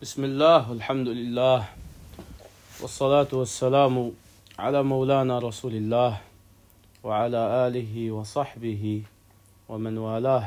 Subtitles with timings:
[0.00, 1.60] بسم الله والحمد لله
[2.80, 4.12] والصلاة والسلام
[4.58, 6.12] على مولانا رسول الله
[7.04, 9.02] وعلى آله وصحبه
[9.68, 10.46] ومن والاه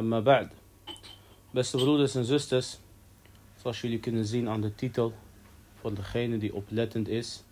[0.00, 0.48] أما بعد
[1.52, 2.78] Beste broeders en zusters,
[3.60, 5.12] zoals jullie kunnen zien aan de titel,
[5.80, 7.42] voor degene die oplettend is,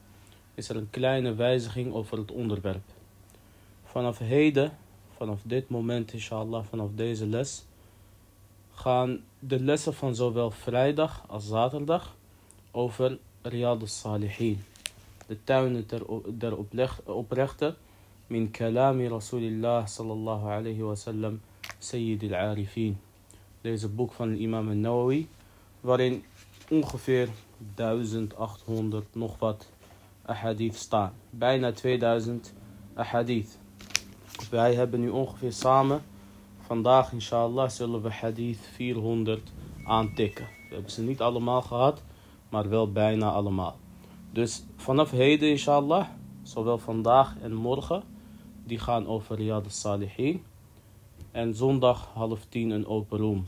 [0.54, 2.84] is er een kleine wijziging over het onderwerp.
[3.84, 4.78] Vanaf heden,
[5.16, 7.64] vanaf dit moment inshallah, vanaf deze les,
[8.74, 12.16] gaan de lessen van zowel vrijdag als zaterdag
[12.70, 14.64] over Riyad al-Salihin.
[15.26, 15.86] De tuinen
[16.38, 16.56] der
[17.04, 17.74] oprechte
[18.26, 21.40] min kalami Rasulillah sallallahu alayhi wa sallam
[21.78, 22.98] Sayyid al-Arifin.
[23.60, 25.28] Deze boek van imam al-Nawawi,
[25.80, 26.24] waarin
[26.70, 27.28] ongeveer
[27.74, 29.70] 1800 nog wat
[30.22, 31.12] ahadith staan.
[31.30, 32.52] Bijna 2000
[32.94, 33.58] ahadith.
[34.50, 36.02] Wij hebben nu ongeveer samen
[36.66, 39.52] Vandaag, inshallah, zullen we hadith 400
[39.84, 40.46] aantikken.
[40.68, 42.02] We hebben ze niet allemaal gehad,
[42.48, 43.76] maar wel bijna allemaal.
[44.30, 46.06] Dus vanaf heden, inshallah,
[46.42, 48.02] zowel vandaag en morgen,
[48.64, 50.42] die gaan over Riyad al-Salihin.
[51.30, 53.46] En zondag half tien een open room.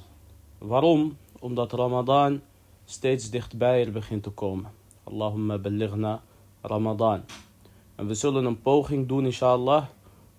[0.58, 1.16] Waarom?
[1.38, 2.41] Omdat Ramadan
[2.84, 4.70] steeds dichtbij er begint te komen.
[5.05, 6.22] Allahumma balighna
[6.60, 7.22] Ramadan.
[7.94, 9.84] En we zullen een poging doen, inshallah,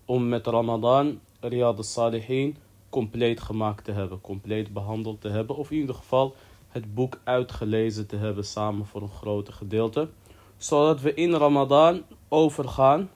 [0.05, 2.57] om met Ramadan Riyad al-Salihin
[2.95, 6.35] compleet gemaakt te hebben, compleet behandeld te hebben, of in ieder geval
[6.67, 10.09] het boek uitgelezen te hebben samen voor een grote gedeelte,
[10.57, 13.09] zodat we in Ramadan overgaan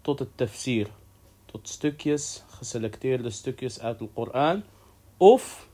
[0.00, 0.88] tot het tafsir,
[1.44, 4.62] tot stukjes, geselecteerde stukjes uit de Koran,
[5.16, 5.68] of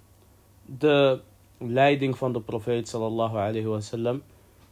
[0.64, 1.20] de
[1.58, 4.22] leiding van de profeet sallallahu alayhi wasallam,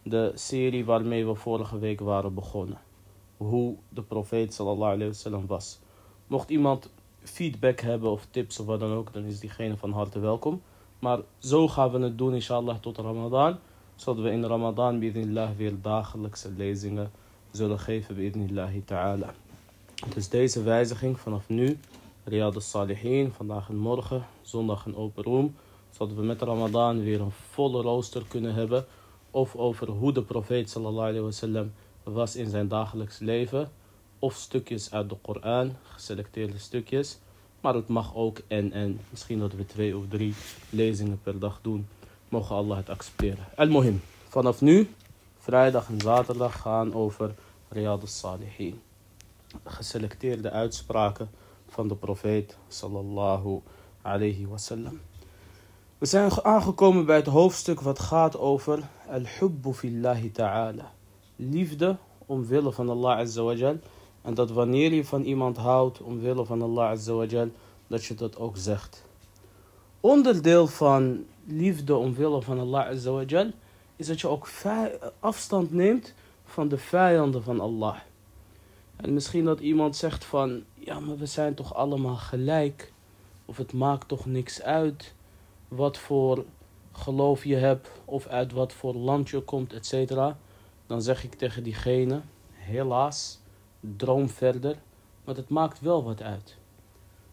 [0.02, 2.80] de serie waarmee we vorige week waren begonnen.
[3.36, 5.78] Hoe de profeet sallallahu alayhi wasallam was.
[6.26, 6.90] Mocht iemand
[7.28, 10.62] feedback hebben of tips of wat dan ook, dan is diegene van harte welkom.
[10.98, 13.58] Maar zo gaan we het doen, inshallah, tot Ramadan.
[13.94, 17.10] Zodat we in Ramadan, bi'idnillah, weer dagelijkse lezingen
[17.50, 19.34] zullen geven, bi'idnillahi ta'ala.
[20.14, 21.78] Dus deze wijziging vanaf nu,
[22.24, 25.54] Riyad al-Salihin, vandaag en morgen, zondag een open room.
[25.90, 28.84] Zodat we met Ramadan weer een volle rooster kunnen hebben.
[29.30, 31.72] Of over hoe de profeet sallallahu alayhi wasallam
[32.02, 33.70] was in zijn dagelijks leven
[34.18, 37.18] of stukjes uit de Koran, geselecteerde stukjes.
[37.60, 39.00] Maar het mag ook en en.
[39.10, 40.34] Misschien dat we twee of drie
[40.70, 41.88] lezingen per dag doen.
[42.28, 43.44] Mogen Allah het accepteren.
[43.56, 44.02] Al-Mohim.
[44.28, 44.90] Vanaf nu,
[45.38, 47.34] vrijdag en zaterdag gaan over
[47.68, 48.80] Riyad al-Salihin.
[49.64, 51.30] Geselecteerde uitspraken
[51.68, 53.60] van de profeet sallallahu
[54.02, 55.00] alayhi wasallam.
[55.98, 60.92] We zijn aangekomen bij het hoofdstuk wat gaat over al-hubbu fillahi ta'ala.
[61.36, 61.96] Liefde
[62.26, 63.74] omwille van Allah azza wa.
[64.26, 67.50] En dat wanneer je van iemand houdt omwille van Allah Azawajal,
[67.86, 69.04] dat je dat ook zegt.
[70.00, 73.50] Onderdeel van liefde omwille van Allah Azawajal
[73.96, 74.48] is dat je ook
[75.20, 76.14] afstand neemt
[76.44, 77.96] van de vijanden van Allah.
[78.96, 82.92] En misschien dat iemand zegt van, ja maar we zijn toch allemaal gelijk.
[83.44, 85.14] Of het maakt toch niks uit
[85.68, 86.44] wat voor
[86.92, 90.14] geloof je hebt of uit wat voor land je komt, etc.
[90.86, 92.20] Dan zeg ik tegen diegene,
[92.52, 93.44] helaas
[93.96, 94.76] droom verder,
[95.24, 96.56] maar het maakt wel wat uit.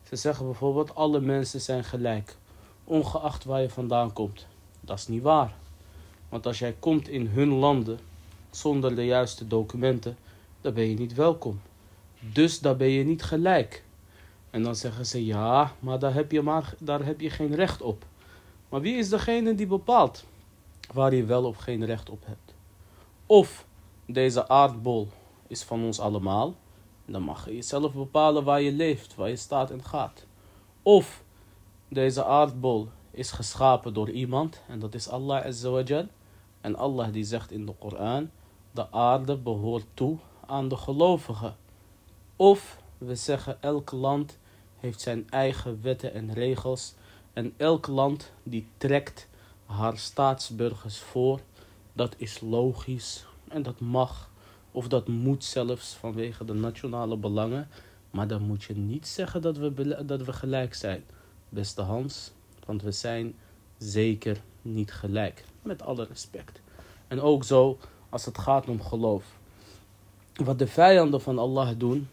[0.04, 2.36] Ze zeggen bijvoorbeeld, alle mensen zijn gelijk,
[2.84, 4.48] ongeacht waar je vandaan komt.
[4.80, 5.54] Dat is niet waar.
[6.30, 8.00] Want als jij komt in hun landen
[8.50, 10.18] zonder de juiste documenten,
[10.62, 11.62] dan ben je niet welkom.
[12.20, 13.84] Dus daar ben je niet gelijk.
[14.50, 17.82] En dan zeggen ze, ja, maar daar heb je, maar, daar heb je geen recht
[17.82, 18.06] op.
[18.70, 20.26] Maar wie is degene die bepaalt
[20.94, 22.54] waar je wel of geen recht op hebt?
[23.26, 23.66] Of
[24.06, 25.10] deze aardbol
[25.48, 26.56] is van ons allemaal.
[27.06, 30.26] Dan mag je zelf bepalen waar je leeft, waar je staat en gaat.
[30.82, 31.24] Of
[31.88, 36.08] deze aardbol is geschapen door iemand en dat is Allah Azawajal.
[36.62, 38.30] En Allah die zegt in de Koran,
[38.72, 41.56] de aarde behoort toe aan de gelovigen.
[42.36, 44.38] Of we zeggen elk land
[44.80, 46.94] heeft zijn eigen wetten en regels
[47.34, 49.28] en elk land die trekt
[49.66, 51.40] haar staatsburgers voor.
[51.94, 54.30] Dat is logisch en dat mag.
[54.74, 57.68] Of dat moet zelfs vanwege de nationale belangen.
[58.12, 61.04] Maar dan moet je niet zeggen dat we, dat we gelijk zijn.
[61.50, 62.32] Beste Hans,
[62.66, 63.36] want we zijn
[63.78, 65.44] zeker niet gelijk.
[65.62, 66.62] Met alle respect.
[67.08, 67.78] En ook zo
[68.10, 69.24] als het gaat om geloof.
[70.34, 72.10] Wat de vijanden van Allah doen,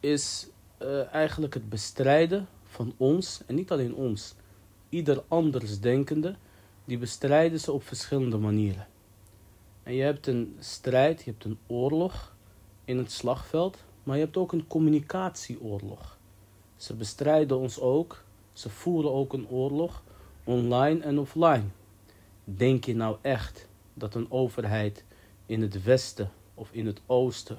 [0.00, 0.46] is
[0.82, 4.34] uh, eigenlijk het bestrijden van ons, en niet alleen ons,
[4.88, 6.34] ieder anders denkende,
[6.84, 8.86] die bestrijden ze op verschillende manieren.
[9.82, 12.34] En je hebt een strijd, je hebt een oorlog
[12.84, 16.18] in het slagveld, maar je hebt ook een communicatieoorlog.
[16.76, 20.02] Ze bestrijden ons ook, ze voeren ook een oorlog
[20.44, 21.64] online en offline.
[22.44, 25.04] Denk je nou echt dat een overheid
[25.46, 27.58] in het westen of in het oosten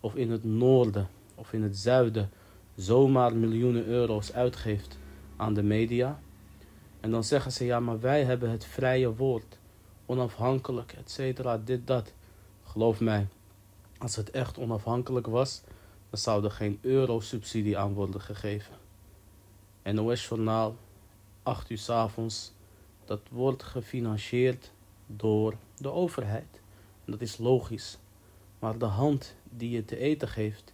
[0.00, 2.30] of in het noorden of in het zuiden
[2.74, 4.98] zomaar miljoenen euro's uitgeeft
[5.36, 6.20] aan de media?
[7.00, 9.58] En dan zeggen ze ja, maar wij hebben het vrije woord,
[10.10, 12.12] onafhankelijk, et cetera, dit, dat.
[12.64, 13.26] Geloof mij,
[13.98, 15.62] als het echt onafhankelijk was,
[16.10, 18.74] dan zou er geen euro subsidie aan worden gegeven.
[19.82, 20.76] NOS-journaal,
[21.42, 22.52] 8 uur s avonds,
[23.04, 24.72] dat wordt gefinancierd
[25.06, 26.60] door de overheid.
[27.04, 27.98] En dat is logisch.
[28.58, 30.72] Maar de hand die je te eten geeft,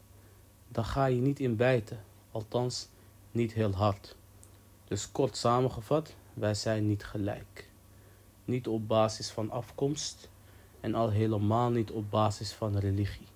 [0.69, 2.05] daar ga je niet in bijten.
[2.31, 2.89] Althans,
[3.31, 4.17] niet heel hard.
[4.85, 7.71] Dus kort samengevat, wij zijn niet gelijk.
[8.46, 10.31] Niet op basis van afkomst
[10.81, 13.26] en al helemaal niet op basis van religie.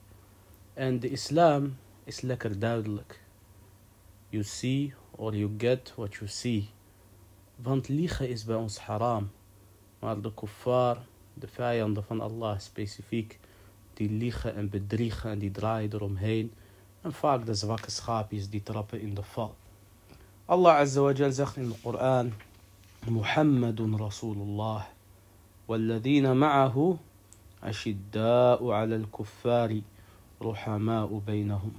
[0.74, 3.20] En de islam is lekker duidelijk.
[4.28, 6.68] You see or you get what you see.
[7.56, 9.30] Want liegen is bij ons haram.
[9.98, 10.98] Maar de kuffar,
[11.34, 13.38] de vijanden van Allah specifiek,
[13.94, 16.52] die liegen en bedriegen en die draaien eromheen.
[17.00, 19.54] En vaak de zwakke schaapjes die trappen in de val.
[20.44, 22.32] Allah Azza wa zegt in de Koran,
[23.08, 24.84] Muhammadun Rasulullah,
[25.69, 26.97] والذين معه
[27.63, 29.81] أشداء على الكفار
[30.41, 31.73] رحماء بينهم.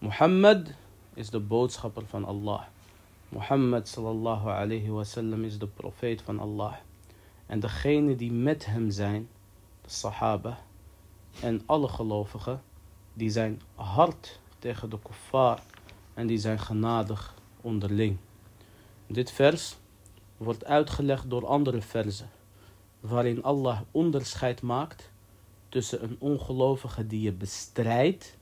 [0.00, 0.74] Muhammad
[1.14, 2.62] is de boodschapper van Allah.
[3.28, 6.74] Muhammad sallallahu alayhi wasallam is de profeet van Allah.
[7.46, 9.28] En degene die met hem zijn,
[9.82, 10.58] de sahaba
[11.40, 12.62] en alle gelovigen,
[13.14, 15.60] die zijn hard tegen de kuffar
[16.14, 18.16] en die zijn genadig onderling.
[19.06, 19.76] Dit vers
[20.36, 22.30] wordt uitgelegd door andere verzen,
[23.03, 25.11] waarin Allah onderscheid maakt
[25.69, 28.37] tussen een ongelovige die je bestrijdt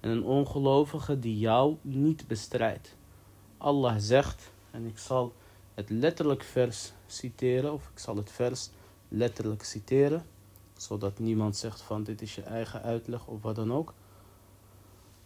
[0.00, 2.96] en een ongelovige die jou niet bestrijdt.
[3.58, 5.32] Allah zegt, en ik zal
[5.74, 8.70] het letterlijk vers citeren, of ik zal het vers
[9.08, 10.24] letterlijk citeren,
[10.76, 13.94] zodat niemand zegt van dit is je eigen uitleg of wat dan ook.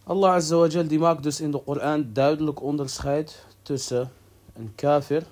[0.05, 4.13] Allah Azza wa Jal die maakt dus in de Koran duidelijk onderscheid tussen
[4.53, 5.27] een kafir,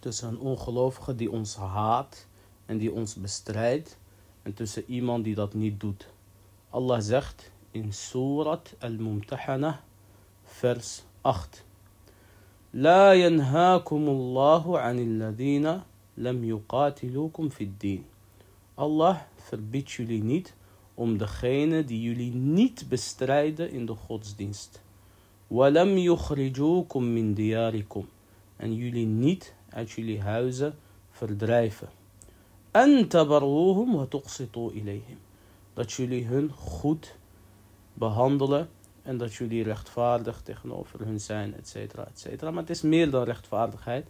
[0.00, 2.26] tussen een ongelovige die ons haat
[2.65, 3.97] en die ons bestrijdt,
[4.43, 6.07] en tussen iemand die dat niet doet.
[6.69, 9.83] Allah zegt in Surat Al-Mumtahana,
[10.43, 11.63] vers 8.
[12.73, 15.81] لا ينهاكم الله عن الذين
[16.17, 18.03] لم يقاتلوكم في الدين.
[18.75, 20.53] Allah verbiedt jullie niet
[20.93, 24.81] om degene die jullie niet bestrijden in de godsdienst.
[25.51, 28.05] وَلَمْ يُخْرِجُوكُمْ مِنْ دِيَارِكُمْ
[28.57, 30.73] En jullie niet uit jullie huizen
[31.11, 31.89] verdrijven.
[32.74, 35.18] En tabarruhum wa tuqsitu ilayhim.
[35.74, 37.16] Dat jullie hun goed
[37.92, 38.68] behandelen
[39.02, 42.50] en dat jullie rechtvaardig tegenover hun zijn, et cetera, et cetera.
[42.50, 44.06] Maar het is meer dan rechtvaardigheid,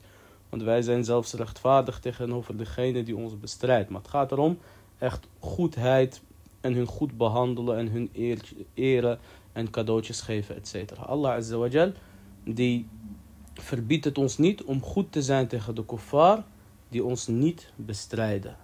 [0.49, 3.91] want wij zijn zelfs rechtvaardig tegenover degene die ons bestrijdt.
[3.91, 4.59] Maar het gaat erom
[4.99, 6.23] echt goedheid
[6.61, 8.11] en hun goed behandelen en hun
[8.75, 9.19] eren
[9.53, 11.03] en cadeautjes geven, et cetera.
[11.03, 11.91] Allah Azza wa
[12.45, 12.89] die
[13.55, 16.45] verbiedt het ons niet om goed te zijn tegen de kuffar
[16.94, 18.58] die ons niet bestrijden.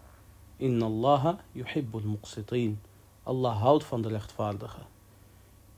[0.57, 2.79] Inna Allah yuhibbul muqsitin.
[3.23, 4.85] Allah houdt van de rechtvaardigen.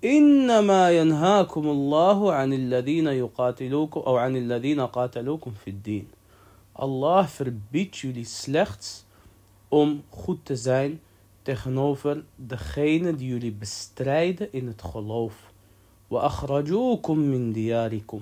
[0.03, 6.07] إنما ينهاكم الله عن الذين يقاتلوكم أو عن الذين قاتلوكم في الدين.
[6.75, 9.05] Allah verbiedt jullie slechts
[9.67, 11.01] om goed te zijn
[11.41, 15.51] tegenover degene die jullie bestrijden in het geloof.
[16.09, 18.21] وَأَخْرَجُوكُم مِّن دِيَارِكُمْ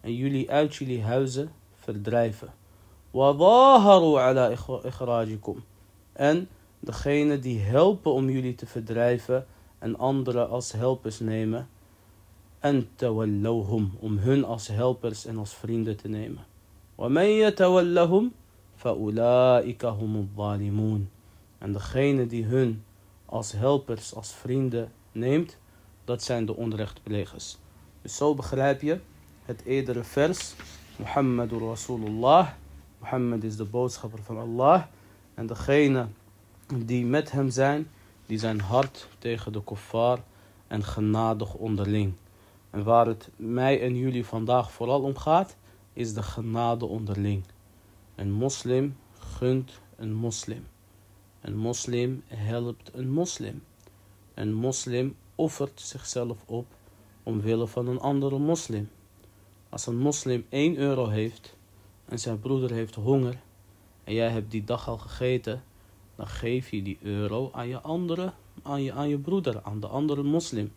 [0.00, 2.52] En jullie uit jullie huizen verdrijven.
[3.14, 5.56] وَظَاهَرُوا عَلَى إِخْرَاجِكُمْ
[6.12, 6.48] En
[6.80, 9.46] degene die helpen om jullie te verdrijven
[9.78, 11.68] en anderen als helpers nemen.
[12.58, 16.44] En tawallawhum, om hun als helpers en als vrienden te nemen.
[16.96, 18.32] وَمَنْ يَتَوَلَّهُمْ
[18.76, 21.08] فَأُولَٰئِكَ هُمُ الظَّالِمُونَ
[21.58, 22.84] En degene die hun
[23.26, 25.56] als helpers, als vrienden neemt,
[26.04, 27.58] dat zijn de onrechtplegers.
[28.02, 28.98] Dus zo begrijp je
[29.44, 30.54] het eerdere vers.
[30.96, 32.48] Muhammadur Rasulullah.
[33.05, 34.83] Muhammad is de boodschapper van Allah.
[35.33, 36.07] En degene
[36.85, 37.89] die met hem zijn,
[38.25, 40.19] die zijn hard tegen de kuffar
[40.67, 42.13] en genadig onderling.
[42.69, 45.55] En waar het mij en jullie vandaag vooral om gaat,
[45.93, 47.43] is de genade onderling.
[48.15, 50.67] Een moslim gunt een moslim.
[51.41, 53.63] Een moslim helpt een moslim.
[54.33, 56.65] Een moslim offert zichzelf op
[57.23, 58.89] omwille van een andere moslim.
[59.69, 61.54] Als een moslim 1 euro heeft
[62.05, 63.43] en zijn broeder heeft honger
[64.05, 65.63] en jij hebt die dag al gegeten,
[66.15, 68.33] dan geef je die euro aan je andere,
[68.63, 70.73] aan je, aan je broeder, aan de andere moslim.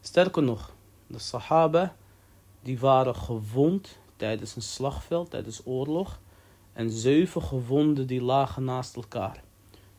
[0.00, 0.74] Sterker nog,
[1.06, 1.96] de Sahaba,
[2.62, 6.20] die waren gewond tijdens een slagveld, tijdens oorlog.
[6.72, 9.42] en zeven gewonden die lagen naast elkaar.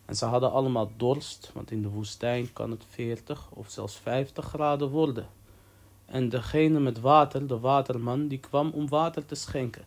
[0.05, 4.45] En ze hadden allemaal dorst, want in de woestijn kan het 40 of zelfs 50
[4.45, 5.27] graden worden.
[6.05, 9.85] En degene met water, de waterman, die kwam om water te schenken.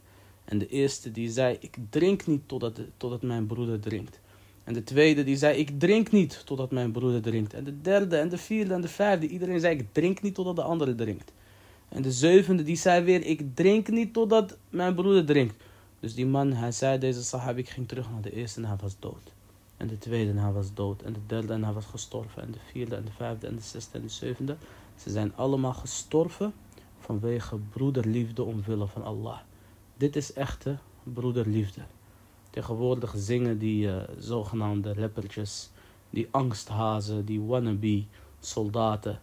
[0.51, 4.21] En de eerste die zei, ik drink niet totdat, totdat mijn broeder drinkt.
[4.65, 7.55] En de tweede die zei, ik drink niet totdat mijn broeder drinkt.
[7.55, 10.57] En de derde en de vierde en de vijfde, iedereen zei, ik drink niet totdat
[10.57, 11.33] de andere drinkt.
[11.89, 15.55] En de zevende die zei weer, ik drink niet totdat mijn broeder drinkt.
[16.01, 18.77] Dus die man, hij zei, deze sahab, ik ging terug naar de eerste en hij
[18.81, 19.33] was dood.
[19.77, 21.03] En de tweede en hij was dood.
[21.03, 22.43] En de derde en hij was gestorven.
[22.43, 24.57] En de vierde en de vijfde en de zesde en de zevende.
[24.97, 26.53] Ze zijn allemaal gestorven
[26.99, 29.39] vanwege broederliefde omwille van Allah.
[30.01, 31.81] Dit is echte broederliefde.
[32.51, 35.71] Tegenwoordig zingen die uh, zogenaamde rappertjes,
[36.11, 38.05] die angsthazen, die wannabe
[38.39, 39.21] soldaten.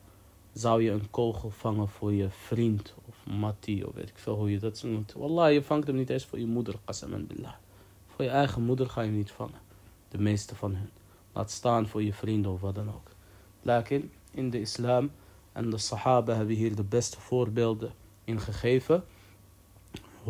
[0.54, 4.52] Zou je een kogel vangen voor je vriend of mattie of weet ik veel hoe
[4.52, 5.14] je dat noemt.
[5.14, 7.54] Wallah, je vangt hem niet eens voor je moeder, qasam billah.
[8.08, 9.60] Voor je eigen moeder ga je hem niet vangen.
[10.10, 10.90] De meeste van hen.
[11.34, 13.12] Laat staan voor je vrienden of wat dan ook.
[13.62, 15.12] Lakin, in de islam
[15.52, 17.94] en de sahaba hebben hier de beste voorbeelden
[18.24, 19.04] in gegeven.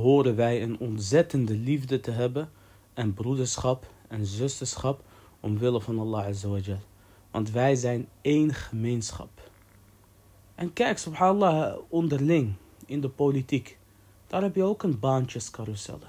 [0.02, 2.50] Horen wij een ontzettende liefde te hebben
[2.94, 5.04] en broederschap en zusterschap
[5.40, 6.80] omwille van Allah Azawajal.
[7.32, 9.30] Want wij zijn één gemeenschap.
[10.56, 12.54] En kijk, subhanallah, onderling
[12.86, 13.78] in de politiek.
[14.28, 16.00] Daar heb je ook een baantjescarousel.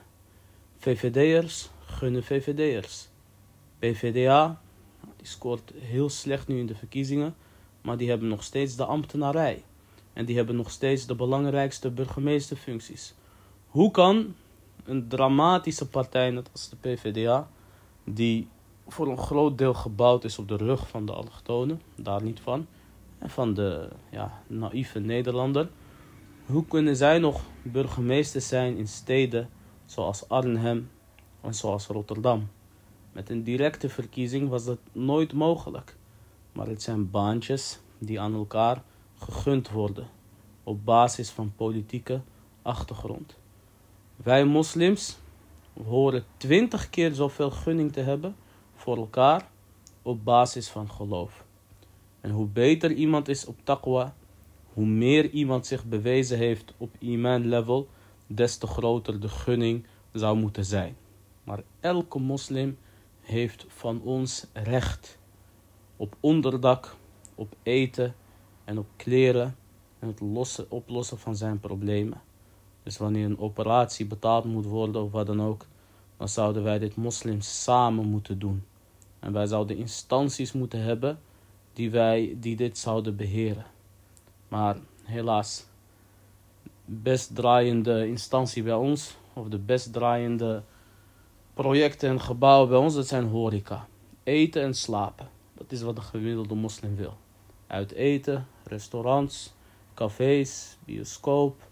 [0.78, 3.09] VVD'ers gunnen VVD'ers.
[3.78, 4.61] PVDA,
[5.16, 7.35] die scoort heel slecht nu in de verkiezingen,
[7.80, 9.64] maar die hebben nog steeds de ambtenarij.
[10.12, 13.14] En die hebben nog steeds de belangrijkste burgemeesterfuncties.
[13.79, 14.35] Hoe kan
[14.85, 17.49] een dramatische partij net als de PVDA,
[18.05, 18.49] die
[18.89, 22.67] voor een groot deel gebouwd is op de rug van de allochtonen, daar niet van,
[23.19, 25.71] en van de ja, naïeve Nederlander,
[26.47, 29.51] hoe kunnen zij nog burgemeester zijn in steden
[29.87, 30.91] zoals Arnhem
[31.41, 32.49] en zoals Rotterdam?
[33.13, 35.97] Met een directe verkiezing was dat nooit mogelijk.
[36.53, 38.83] Maar het zijn baantjes die aan elkaar
[39.19, 40.07] gegund worden
[40.63, 42.21] op basis van politieke
[42.63, 43.38] achtergrond.
[44.23, 45.19] Wij moslims
[45.87, 48.37] horen twintig keer zoveel gunning te hebben
[48.75, 49.49] voor elkaar
[50.03, 51.45] op basis van geloof.
[52.21, 54.15] En hoe beter iemand is op taqwa,
[54.73, 57.89] hoe meer iemand zich bewezen heeft op iman level,
[58.27, 60.97] des te groter de gunning zou moeten zijn.
[61.45, 62.79] Maar elke moslim
[63.21, 65.19] heeft van ons recht
[65.97, 66.97] op onderdak,
[67.35, 68.15] op eten
[68.65, 69.57] en op kleren
[69.99, 72.27] en het lossen, oplossen van zijn problemen.
[72.88, 75.66] Dus wanneer een operatie betaald moet worden of wat dan ook,
[76.16, 78.64] dan zouden wij dit moslims samen moeten doen.
[79.18, 81.18] En wij zouden instanties moeten hebben
[81.73, 83.64] die, wij, die dit zouden beheren.
[84.49, 85.66] Maar helaas,
[86.85, 90.62] best draaiende instantie bij ons, of de best draaiende
[91.54, 93.88] projecten en gebouwen bij ons, dat zijn horeca.
[94.23, 95.28] Eten en slapen.
[95.54, 97.16] Dat is wat de gemiddelde moslim wil.
[97.66, 99.54] Uit eten, restaurants,
[99.95, 101.68] cafés, bioscoop.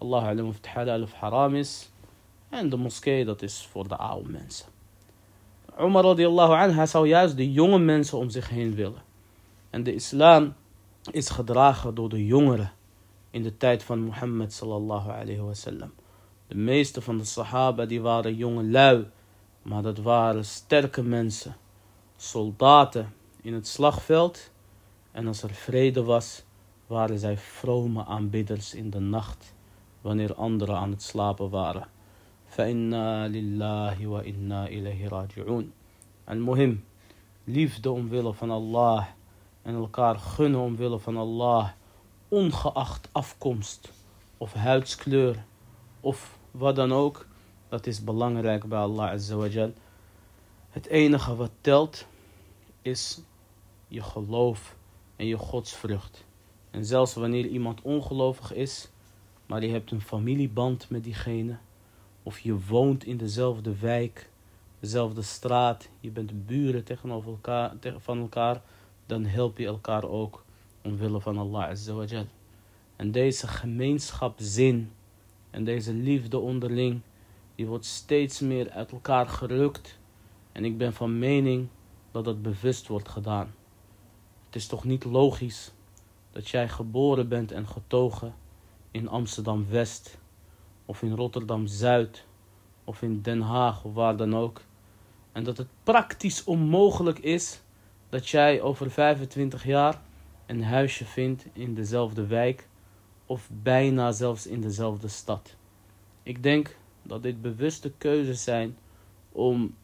[0.00, 1.90] Allah alam of het halal of haram is.
[2.48, 4.66] En de moskee, dat is voor de oude mensen.
[5.80, 9.02] Umar radiallahu hij zou juist de jonge mensen om zich heen willen.
[9.70, 10.54] En de islam
[11.10, 12.72] is gedragen door de jongeren
[13.30, 15.92] in de tijd van Mohammed sallallahu alayhi wasallam.
[16.46, 19.06] De meeste van de sahaba die waren jonge lui
[19.62, 21.56] maar dat waren sterke mensen,
[22.16, 24.50] soldaten in het slagveld.
[25.12, 26.42] En als er vrede was,
[26.86, 29.54] waren zij vrome aanbidders in de nacht,
[30.01, 31.87] wanneer anderen aan het slapen waren.
[32.45, 35.73] فإنا lillahi wa inna ilayhi raji'un.
[36.23, 36.85] En mohim,
[37.43, 39.05] liefde omwille van Allah
[39.61, 41.69] en elkaar gunnen omwille van Allah,
[42.27, 43.91] ongeacht afkomst
[44.37, 45.43] of huidskleur
[45.99, 47.25] of wat dan ook.
[47.69, 49.73] Dat is belangrijk bij Allah Azawajal.
[50.69, 52.05] Het enige wat telt
[52.81, 53.21] is
[53.87, 54.75] je geloof
[55.15, 56.25] en je godsvrucht.
[56.71, 58.88] En zelfs wanneer iemand ongelovig is,
[59.50, 61.56] maar je hebt een familieband met diegene,
[62.22, 64.30] of je woont in dezelfde wijk,
[64.80, 68.62] dezelfde straat, je bent buren tegenover elkaar, van elkaar,
[69.06, 70.44] dan help je elkaar ook
[70.82, 72.26] omwille van Allah Azawajal.
[72.96, 74.92] En deze gemeenschapszin
[75.50, 77.00] en deze liefde onderling
[77.54, 79.98] die wordt steeds meer uit elkaar gerukt.
[80.52, 81.68] En ik ben van mening
[82.10, 83.54] dat dat bewust wordt gedaan.
[84.46, 85.72] Het is toch niet logisch
[86.32, 88.34] dat jij geboren bent en getogen
[88.90, 90.18] in Amsterdam West,
[90.84, 92.26] of in Rotterdam Zuid,
[92.84, 94.60] of in Den Haag, of waar dan ook.
[95.32, 97.60] En dat het praktisch onmogelijk is
[98.08, 100.02] dat jij over 25 jaar
[100.46, 102.68] een huisje vindt in dezelfde wijk,
[103.26, 105.56] of bijna zelfs in dezelfde stad.
[106.22, 108.76] Ik denk dat dit bewuste keuzes zijn
[109.32, 109.74] om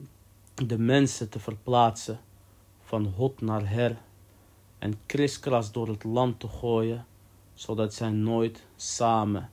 [0.54, 2.20] de mensen te verplaatsen
[2.80, 3.96] van hot naar her
[4.78, 7.06] en kriskras door het land te gooien,
[7.56, 9.50] zodat zij nooit samen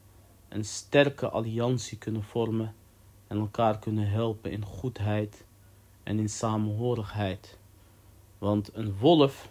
[0.50, 2.76] een sterke alliantie kunnen vormen
[3.28, 5.46] en elkaar kunnen helpen in goedheid
[6.04, 7.58] en in samenhorigheid.
[8.38, 9.50] Want een wolf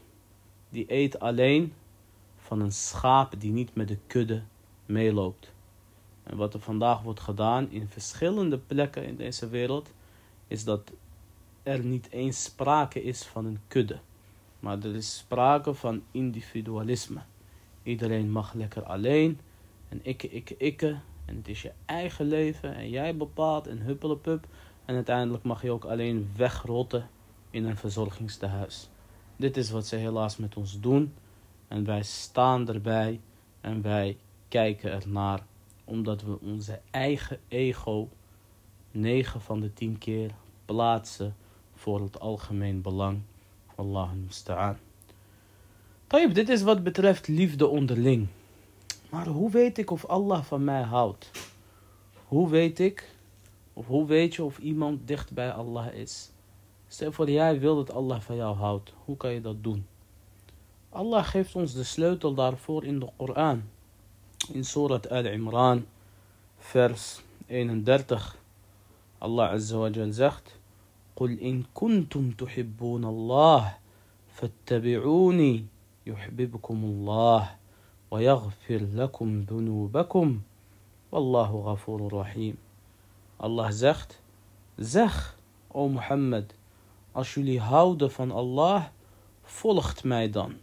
[0.68, 1.75] die eet alleen
[2.37, 4.42] van een schaap die niet met de kudde
[4.87, 5.52] meeloopt.
[6.23, 9.92] En wat er vandaag wordt gedaan in verschillende plekken in deze wereld,
[10.47, 10.92] is dat
[11.62, 14.00] er niet eens sprake is van een kudde.
[14.59, 17.21] Maar er is sprake van individualisme.
[17.82, 19.40] Iedereen mag lekker alleen.
[19.88, 20.98] En ikke, ikke, ikke.
[21.24, 22.74] En het is je eigen leven.
[22.74, 24.46] En jij bepaalt en huppelepup.
[24.84, 27.08] En uiteindelijk mag je ook alleen wegrotten
[27.50, 28.88] in een verzorgingstehuis.
[29.36, 31.14] Dit is wat ze helaas met ons doen.
[31.68, 33.20] En wij staan erbij.
[33.60, 34.16] En wij
[34.48, 35.44] kijken ernaar.
[35.84, 38.08] Omdat we onze eigen ego
[38.90, 40.30] 9 van de 10 keer
[40.64, 41.36] plaatsen
[41.74, 43.22] voor het algemeen belang.
[43.74, 44.76] Allah musta'an.
[46.12, 48.27] Tayyip, dit is wat betreft liefde onderling.
[49.10, 51.31] Maar hoe weet ik of Allah van mij houdt?
[52.25, 53.15] Hoe weet ik,
[53.74, 56.31] of hoe weet je of iemand dicht bij Allah is?
[56.88, 58.93] Stel voor jij wil dat Allah van jou houdt.
[59.05, 59.86] Hoe kan je dat doen?
[60.89, 63.63] Allah geeft ons de sleutel daarvoor in de Koran.
[64.51, 65.86] In Surat Al-Imran,
[66.57, 68.38] vers 31.
[69.17, 70.55] Allah Azza wa Jal zegt...
[71.17, 73.75] قل إن كنتم تحبون الله
[74.36, 75.65] فاتبعوني
[76.06, 77.50] يحببكم الله
[78.11, 80.40] ويغفر لكم ذنوبكم.
[81.12, 82.56] والله غفور رحيم.
[83.44, 84.12] الله زخت
[84.78, 85.37] زخ
[85.75, 86.52] أو محمد
[87.16, 88.90] أشولي هاود فان الله
[89.44, 90.56] فولخت ميدان.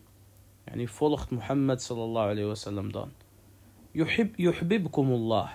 [0.67, 3.09] يعني فولخت محمد صلى الله عليه وسلم دان.
[3.95, 5.49] يحب يحببكم الله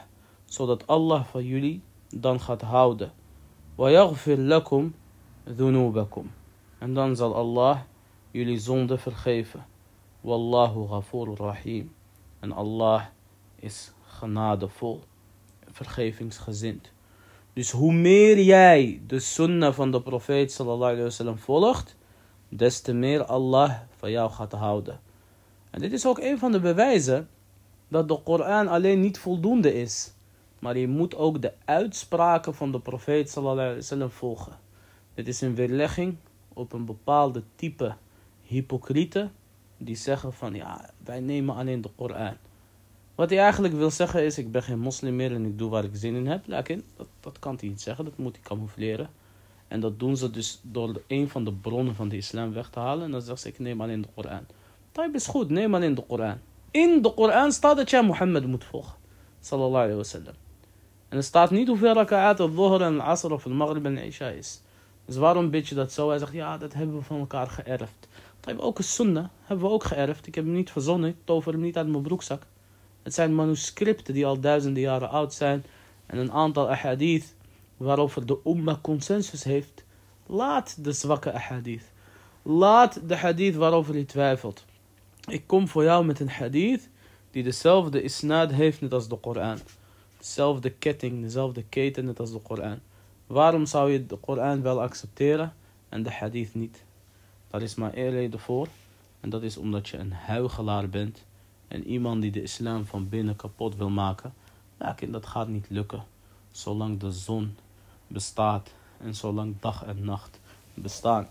[0.46, 1.80] صدت الله فيولي
[2.12, 3.10] دان خط هاود
[3.78, 4.90] ويغفر لكم
[5.48, 6.26] ذنوبكم.
[6.82, 7.84] عندما ظل الله
[8.34, 9.73] يلي زوند في الخيفة.
[10.24, 11.94] Wallahu ghafur rahim.
[12.40, 13.02] En Allah
[13.56, 15.00] is genadevol,
[15.70, 16.92] vergevingsgezind.
[17.52, 21.96] Dus hoe meer jij de sunnah van de profeet sallallahu alayhi wasallam volgt,
[22.48, 25.00] des te meer Allah van jou gaat houden.
[25.70, 27.28] En dit is ook een van de bewijzen
[27.88, 30.12] dat de Koran alleen niet voldoende is.
[30.58, 34.58] Maar je moet ook de uitspraken van de profeet sallallahu alaihi wasallam volgen.
[35.14, 36.16] Dit is een weerlegging
[36.52, 37.94] op een bepaalde type
[38.42, 39.32] hypocrieten
[39.84, 42.36] die zeggen van ja, wij nemen alleen de Koran.
[43.14, 45.84] Wat hij eigenlijk wil zeggen is, ik ben geen moslim meer en ik doe waar
[45.84, 46.46] ik zin in heb.
[46.46, 49.08] Lekker, dat, dat kan hij niet zeggen, dat moet hij camoufleren.
[49.68, 52.78] En dat doen ze dus door een van de bronnen van de islam weg te
[52.78, 53.04] halen.
[53.04, 54.46] En dan zeggen ze, ik neem alleen de Koran.
[54.92, 56.38] Dat is goed, neem alleen de Koran.
[56.70, 58.94] In de Koran staat dat jij Mohammed moet volgen.
[59.40, 60.34] Sallallahu alayhi wasallam.
[61.08, 64.60] En er staat niet hoeveel raka'at of dhuhr en asr of maghrib en isha is.
[65.04, 66.08] Dus waarom bid je dat zo?
[66.08, 68.08] Hij zegt, ja, dat hebben we van elkaar geërfd.
[68.44, 70.26] Hebben ook een sunnah, hebben we ook geërfd.
[70.26, 72.46] Ik heb hem niet verzonnen, ik tover hem niet uit mijn broekzak.
[73.02, 75.64] Het zijn manuscripten die al duizenden jaren oud zijn.
[76.06, 77.34] En een aantal ahadith
[77.76, 79.84] waarover de umma consensus heeft.
[80.26, 81.92] Laat de zwakke ahadith.
[82.42, 84.64] Laat de hadith waarover je twijfelt.
[85.28, 86.88] Ik kom voor jou met een hadith
[87.30, 89.58] die dezelfde isnad heeft net als de Koran
[90.24, 92.80] dezelfde ketting, dezelfde keten net als de Koran.
[93.26, 95.54] Waarom zou je de Koran wel accepteren
[95.88, 96.83] en de hadith niet?
[97.54, 98.68] Daar is maar één reden voor.
[99.20, 101.24] En dat is omdat je een huigelaar bent.
[101.68, 104.34] En iemand die de islam van binnen kapot wil maken.
[104.78, 106.04] Lakin, dat gaat niet lukken.
[106.52, 107.56] Zolang de zon
[108.06, 108.70] bestaat.
[108.98, 110.40] En zolang dag en nacht
[110.74, 111.28] bestaan.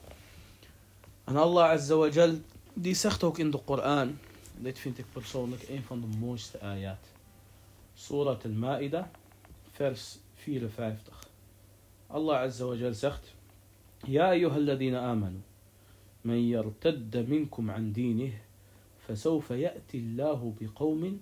[1.23, 2.31] En Allah Azza
[2.73, 4.17] die zegt ook in de Koran.
[4.57, 6.99] Dit vind ik persoonlijk een van de mooiste ayat.
[7.93, 9.11] Surah al-Ma'ida,
[9.71, 11.27] vers 54.
[12.07, 13.33] Allah Azza zegt.
[14.05, 15.41] Ja, ayyuhalladina amanu.
[16.24, 18.32] من يرتد منكم عن دينه
[19.06, 21.20] فسوف يأتي الله بقوم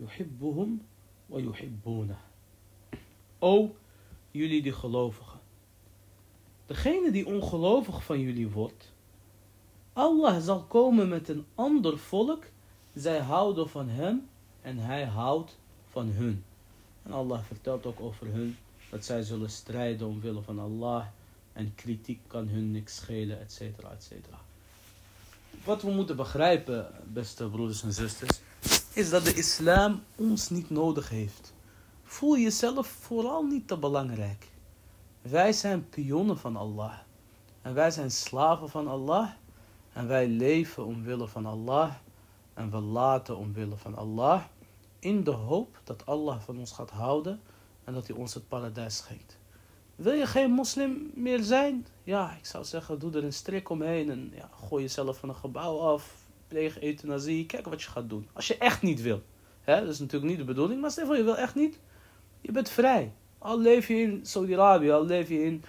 [0.00, 0.78] يحبهم
[1.30, 2.18] ويحبونه.
[3.40, 3.74] O
[4.32, 5.40] jullie die gelovigen.
[6.66, 8.92] Degene die ongelovig van jullie wordt,
[9.92, 12.44] Allah zal komen met een ander volk.
[12.94, 14.28] Zij houden van hem
[14.60, 16.44] en hij houdt van hun.
[17.02, 18.56] En Allah vertelt ook over hun
[18.90, 21.06] dat zij zullen strijden omwille van Allah.
[21.53, 24.39] en kritiek kan hun niks schelen, et cetera, et cetera.
[25.63, 28.39] Wat we moeten begrijpen, beste broeders en zusters,
[28.93, 31.53] is dat de islam ons niet nodig heeft.
[32.03, 34.47] Voel jezelf vooral niet te belangrijk.
[35.21, 36.93] Wij zijn pionnen van Allah.
[37.61, 39.29] En wij zijn slaven van Allah.
[39.93, 41.93] En wij leven omwille van Allah.
[42.53, 44.43] En we laten omwille van Allah
[44.99, 47.41] in de hoop dat Allah van ons gaat houden
[47.83, 49.37] en dat hij ons het paradijs schenkt.
[49.99, 51.87] Wil je geen moslim meer zijn?
[52.03, 55.35] Ja, ik zou zeggen, doe er een strik omheen en ja, gooi jezelf van een
[55.35, 56.25] gebouw af.
[56.47, 58.27] Pleeg euthanasie, kijk wat je gaat doen.
[58.33, 59.21] Als je echt niet wil.
[59.61, 61.79] Hè, dat is natuurlijk niet de bedoeling, maar stel voor je wil echt niet.
[62.41, 63.13] Je bent vrij.
[63.37, 65.63] Al leef je in Saudi-Arabië, al leef je in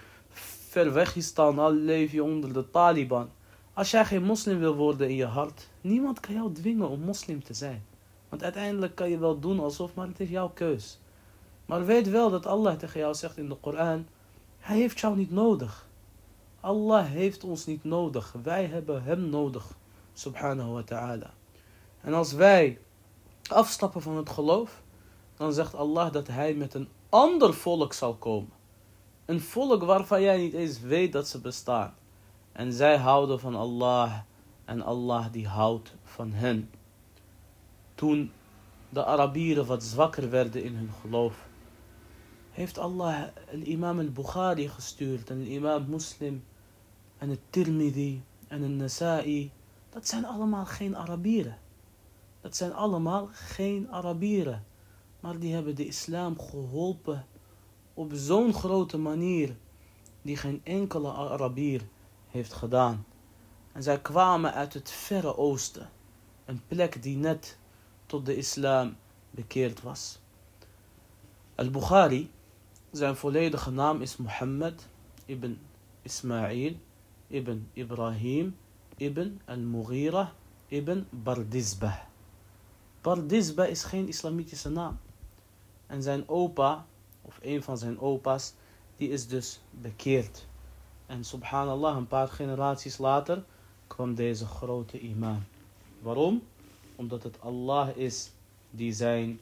[0.69, 3.29] Verwegistan, al leef je onder de Taliban.
[3.73, 7.43] Als jij geen moslim wil worden in je hart, niemand kan jou dwingen om moslim
[7.43, 7.83] te zijn.
[8.29, 10.99] Want uiteindelijk kan je wel doen alsof, maar het is jouw keus.
[11.65, 14.05] Maar weet wel dat Allah tegen jou zegt in de Koran,
[14.61, 15.87] hij heeft jou niet nodig.
[16.59, 18.35] Allah heeft ons niet nodig.
[18.43, 19.65] Wij hebben hem nodig.
[20.13, 21.33] Subhanahu wa ta'ala.
[22.01, 22.79] En als wij
[23.49, 24.81] afstappen van het geloof,
[25.35, 28.51] dan zegt Allah dat hij met een ander volk zal komen.
[29.25, 31.93] Een volk waarvan jij niet eens weet dat ze bestaan.
[32.51, 34.19] En zij houden van Allah
[34.65, 36.69] en Allah die houdt van hen.
[37.95, 38.31] Toen
[38.89, 41.49] de Arabieren wat zwakker werden in hun geloof,
[42.51, 43.23] heeft Allah
[43.63, 46.43] imam al-Bukhari gestuurd en imam Muslim
[47.17, 49.51] en het Tirmidhi en een Nasa'i.
[49.89, 51.57] Dat zijn allemaal geen Arabieren.
[52.41, 54.65] Dat zijn allemaal geen Arabieren.
[55.19, 57.25] Maar die hebben de islam geholpen
[57.93, 59.55] op zo'n grote manier
[60.21, 61.81] die geen enkele Arabier
[62.27, 63.05] heeft gedaan.
[63.71, 65.89] En zij kwamen uit het verre oosten,
[66.45, 67.57] een plek die net
[68.05, 68.95] tot de islam
[69.29, 70.19] bekeerd was.
[71.55, 72.31] Al-Bukhari,
[72.91, 74.87] zijn volledige naam is Mohammed
[75.25, 75.59] ibn
[76.01, 76.75] Ismail
[77.27, 78.55] ibn Ibrahim
[78.97, 80.33] ibn al-Mughira
[80.67, 81.97] ibn Bardizbah.
[83.01, 84.99] Bardizbah is geen islamitische naam.
[85.87, 86.85] En zijn opa,
[87.21, 88.53] of een van zijn opa's,
[88.95, 90.47] die is dus bekeerd.
[91.05, 93.43] En subhanallah, een paar generaties later
[93.87, 95.43] kwam deze grote imam.
[96.01, 96.43] Waarom?
[96.95, 98.31] Omdat het Allah is
[98.69, 99.39] die zijn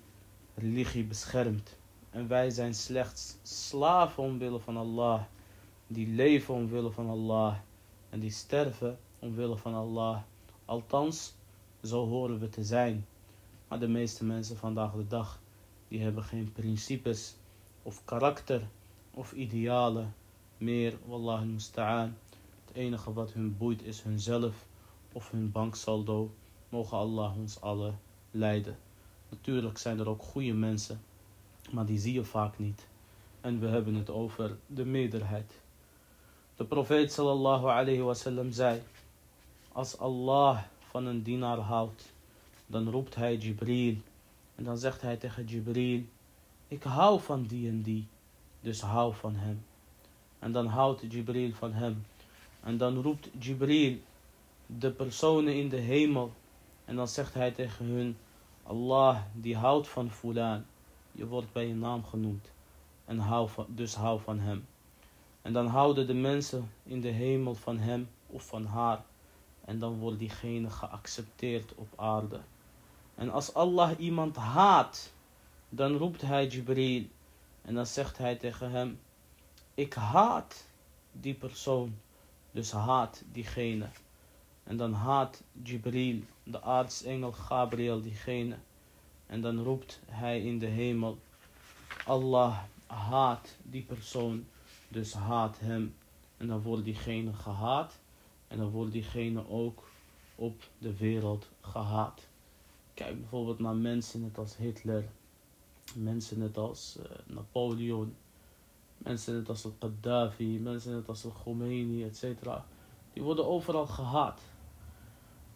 [0.55, 1.77] religie beschermt.
[2.09, 5.21] En wij zijn slechts slaven omwille van Allah.
[5.87, 7.55] Die leven omwille van Allah.
[8.09, 10.21] En die sterven omwille van Allah.
[10.65, 11.35] Althans,
[11.83, 13.05] zo horen we te zijn.
[13.67, 15.39] Maar de meeste mensen vandaag de dag,
[15.87, 17.35] die hebben geen principes
[17.83, 18.67] of karakter
[19.11, 20.13] of idealen
[20.57, 20.97] meer.
[21.05, 22.15] Wallah musta'an.
[22.65, 24.65] Het enige wat hun boeit is hunzelf
[25.11, 26.31] of hun banksaldo.
[26.69, 27.93] Mogen Allah ons alle
[28.31, 28.77] leiden.
[29.29, 31.01] Natuurlijk zijn er ook goede mensen,
[31.71, 32.87] maar die zie je vaak niet.
[33.41, 35.61] En we hebben het over de meerderheid.
[36.55, 38.81] De profeet sallallahu alayhi wasallam zei:
[39.71, 42.13] Als Allah van een dienaar houdt,
[42.65, 43.95] dan roept hij Jibril.
[44.55, 46.03] En dan zegt hij tegen Jibril:
[46.67, 48.07] Ik hou van die en die,
[48.61, 49.65] dus hou van hem.
[50.39, 52.05] En dan houdt Jibril van hem.
[52.63, 53.97] En dan roept Jibril
[54.65, 56.31] de personen in de hemel.
[56.85, 58.17] En dan zegt hij tegen hun:
[58.63, 60.65] Allah die houdt van Fulan.
[61.19, 62.51] Je wordt bij je naam genoemd.
[63.05, 64.67] En hou van, dus hou van hem.
[65.41, 69.03] En dan houden de mensen in de hemel van hem of van haar.
[69.65, 72.39] En dan wordt diegene geaccepteerd op aarde.
[73.15, 75.13] En als Allah iemand haat,
[75.69, 77.05] dan roept hij Jibril.
[77.61, 78.99] En dan zegt hij tegen hem,
[79.73, 80.65] ik haat
[81.11, 81.97] die persoon.
[82.51, 83.89] Dus haat diegene.
[84.63, 88.57] En dan haat Jibril, de aartsengel Gabriel, diegene.
[89.29, 91.17] En dan roept hij in de hemel,
[92.05, 94.45] Allah haat die persoon,
[94.87, 95.95] dus haat hem.
[96.37, 97.99] En dan wordt diegene gehaat.
[98.47, 99.89] En dan wordt diegene ook
[100.35, 102.27] op de wereld gehaat.
[102.93, 105.09] Kijk bijvoorbeeld naar mensen net als Hitler.
[105.95, 108.15] Mensen net als uh, Napoleon.
[108.97, 110.59] Mensen net als Gaddafi.
[110.59, 112.23] Mensen net als Khomeini, etc.
[113.13, 114.41] Die worden overal gehaat.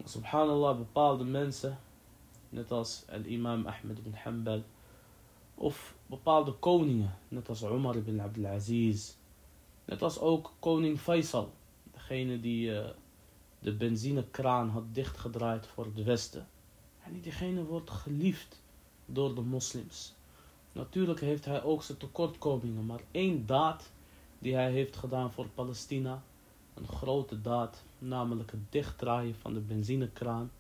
[0.03, 1.77] Subhanallah, bepaalde mensen,
[2.53, 4.63] net als al-imam Ahmed ibn Hanbal,
[5.55, 9.13] of bepaalde koningen, net als Umar ibn Abdulaziz,
[9.85, 11.49] net als ook koning Faisal,
[11.91, 12.89] degene die uh,
[13.59, 16.47] de benzinekraan had dichtgedraaid voor het Westen.
[17.03, 18.61] En diegene wordt geliefd
[19.05, 20.13] door de moslims.
[20.71, 23.91] Natuurlijk heeft hij ook zijn tekortkomingen, maar één daad
[24.39, 26.23] die hij heeft gedaan voor Palestina,
[26.73, 30.51] een grote daad, namelijk het dichtdraaien van de benzinekraan,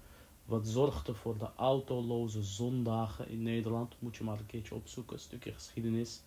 [0.45, 3.95] wat zorgde voor de autoloze zondagen in Nederland.
[3.99, 6.21] Moet je maar een keertje opzoeken, een stukje geschiedenis.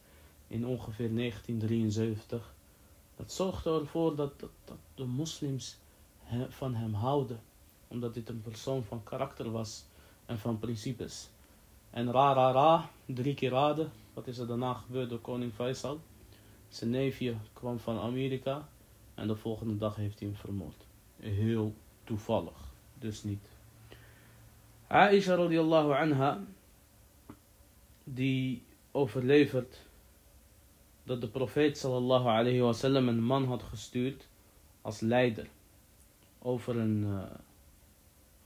[0.49, 2.55] In ongeveer 1973.
[3.17, 4.33] Dat zorgde ervoor dat,
[4.95, 5.79] de moslims
[6.49, 7.41] van hem houden.
[7.89, 9.85] Omdat dit een persoon van karakter was
[10.27, 11.29] en van principes.
[11.91, 13.93] En ra ra ra, drie keer raden.
[14.15, 16.01] Wat is er daarna gebeurd door koning Faisal?
[16.69, 18.69] Zijn neefje kwam van Amerika
[19.15, 20.87] en de volgende dag heeft hij hem vermoord.
[21.17, 21.75] Heel
[22.05, 23.49] toevallig, dus niet.
[24.89, 26.45] Aisha radiallahu anha,
[28.05, 29.81] die overlevert
[31.05, 34.27] dat de profeet sallallahu alayhi wasallam een man had gestuurd
[34.83, 35.47] als leider
[36.39, 37.23] over een uh,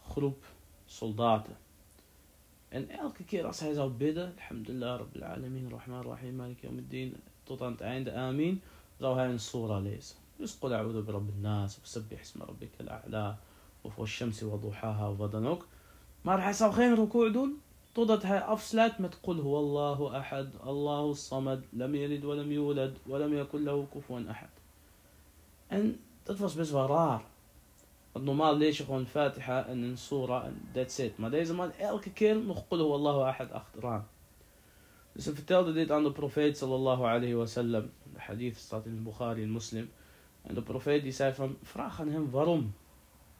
[0.09, 0.44] groep
[0.87, 1.57] soldaten.
[2.68, 7.62] En elke keer als hij zou bidden, alhamdulillah rabbil alamin, rahman rahim, malik yawmiddin, tot
[7.62, 8.62] aan het einde, amin,
[8.98, 10.16] zou hij een surah lezen.
[10.37, 13.38] Dus qul a'udhu bi rabbil nas, of sabbih isma rabbika al-a'la,
[13.81, 15.66] of wa shamsi wa duhaha, of wat dan ook.
[16.21, 21.59] Maar hij zou geen ruku' doen, totdat hij afsluit met Qul huwallahu ahad, Allahu samad,
[21.71, 24.49] lam yalid wa lam yulad, wa lam yakul lahu kufuwan ahad.
[25.67, 27.23] En dat was best wel raar.
[28.13, 31.19] Want normaal lees je gewoon Fatiha en een surah en that's it.
[31.19, 34.09] Maar deze man elke keer nog Qul huwallahu ahad achteraan.
[35.13, 37.91] Dus hij vertelde dit aan de profeet sallallahu alayhi wa sallam.
[38.13, 39.91] De hadith staat in Bukhari en Muslim.
[40.43, 42.75] En de profeet die zei van, vraag aan hem waarom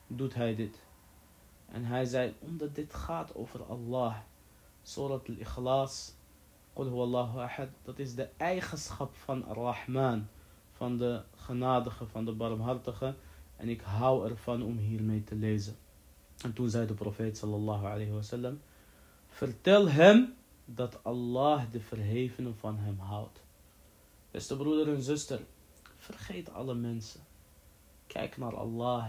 [0.07, 0.79] doet hij dit?
[1.72, 4.16] En hij zei, omdat dit gaat over Allah.
[4.83, 6.14] Surat al-Ikhlas,
[6.72, 10.28] Qul huwallahu ahad, dat is de eigenschap van Rahman,
[10.72, 13.14] van de genadige, van de barmhartige.
[13.56, 15.76] En ik hou ervan om hiermee te lezen.
[16.42, 18.61] En toen zei de profeet sallallahu alayhi wasallam,
[19.28, 23.42] vertel hem dat Allah de verhevenen van hem houdt.
[24.30, 25.40] Beste broeder en zuster,
[25.96, 27.20] vergeet alle mensen.
[28.06, 29.06] Kijk naar Allah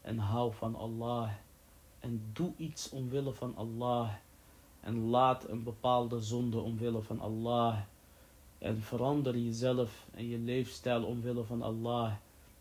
[0.00, 1.30] en hou van Allah.
[2.04, 4.10] En doe iets omwille van Allah.
[4.80, 7.78] En laat een bepaalde zonde omwille van Allah.
[8.58, 12.12] En verander jezelf en je leefstijl omwille van Allah.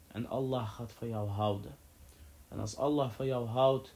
[0.07, 1.77] En Allah gaat van jou houden.
[2.47, 3.95] En als Allah van jou houdt,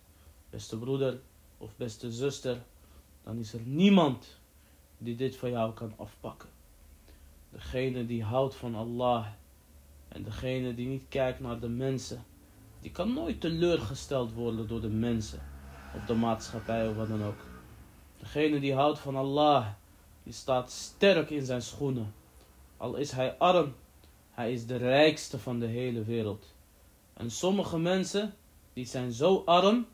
[0.50, 1.20] beste broeder
[1.58, 2.64] of beste zuster,
[3.24, 4.40] dan is er niemand
[4.98, 6.50] die dit van jou kan afpakken.
[7.50, 9.28] Degene die houdt van Allah
[10.08, 12.26] en degene die niet kijkt naar de mensen,
[12.82, 15.42] die kan nooit teleurgesteld worden door de mensen
[15.96, 17.46] of de maatschappij of wat dan ook.
[18.20, 19.68] Degene die houdt van Allah,
[20.24, 22.14] die staat sterk in zijn schoenen.
[22.78, 23.76] Al is hij arm,
[24.32, 26.46] hij is de rijkste van de hele wereld.
[27.14, 28.34] En sommige mensen,
[28.74, 29.88] die zijn zo arm,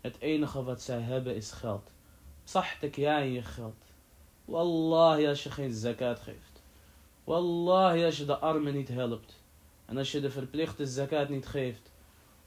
[0.00, 1.90] het enige wat zij hebben is geld.
[2.44, 3.84] Zachtek jij in je geld.
[4.44, 6.62] Wallahi als je geen zakat geeft.
[7.24, 9.42] Wallahi als je de armen niet helpt.
[9.86, 11.89] En als je de verplichte zakat niet geeft.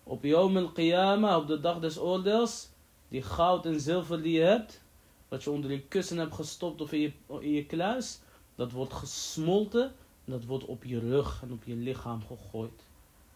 [0.03, 2.69] Op Yom al-Qiyamah, op de dag des oordeels,
[3.07, 4.81] die goud en zilver die je hebt,
[5.27, 8.19] wat je onder je kussen hebt gestopt of in je, in je kluis,
[8.55, 9.83] dat wordt gesmolten
[10.25, 12.83] en dat wordt op je rug en op je lichaam gegooid.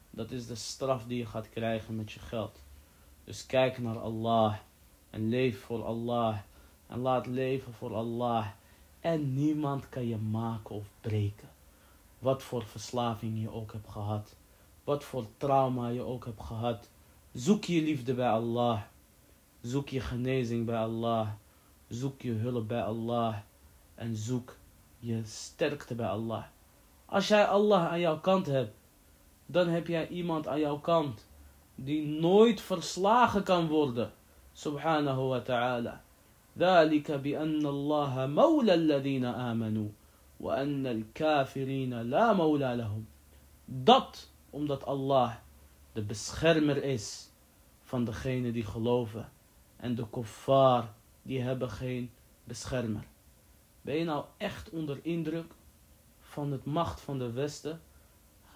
[0.09, 2.59] Dat is de straf die je gaat krijgen met je geld.
[3.23, 4.55] Dus kijk naar Allah
[5.09, 6.37] en leef voor Allah
[6.87, 8.47] en laat leven voor Allah.
[8.99, 11.49] En niemand kan je maken of breken.
[12.19, 14.35] Wat voor verslaving je ook hebt gehad
[14.86, 16.90] Wat voor trauma je ook hebt gehad.
[17.32, 18.80] Zoek je liefde bij Allah.
[19.60, 21.28] Zoek je genezing bij Allah.
[21.88, 23.36] Zoek je hulp bij Allah.
[23.94, 24.56] En zoek
[24.98, 26.44] je sterkte bij Allah.
[27.06, 28.74] Als jij Allah aan jouw kant hebt,
[29.46, 31.26] dan heb jij iemand aan jouw kant
[31.74, 34.12] die nooit verslagen kan worden.
[34.52, 36.02] Subhanahu wa ta'ala.
[36.58, 39.88] ذلك بأن الله مولى الذين آمنوا
[40.40, 43.04] وأن الكافرين لا مولى لهم.
[43.66, 45.33] Dat omdat Allah
[45.93, 47.29] de beschermer is
[47.83, 49.31] van degenen die geloven.
[49.75, 52.11] En de kuffar, die hebben geen
[52.43, 53.03] beschermer.
[53.81, 55.53] Ben je nou echt onder indruk
[56.19, 57.81] van het macht van de Westen?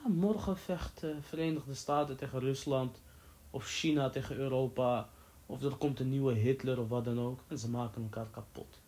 [0.08, 3.02] morgen vecht de Verenigde Staten tegen Rusland.
[3.50, 5.10] Of China tegen Europa.
[5.46, 7.40] Of er komt een nieuwe Hitler of wat dan ook.
[7.48, 8.80] En ze maken elkaar kapot.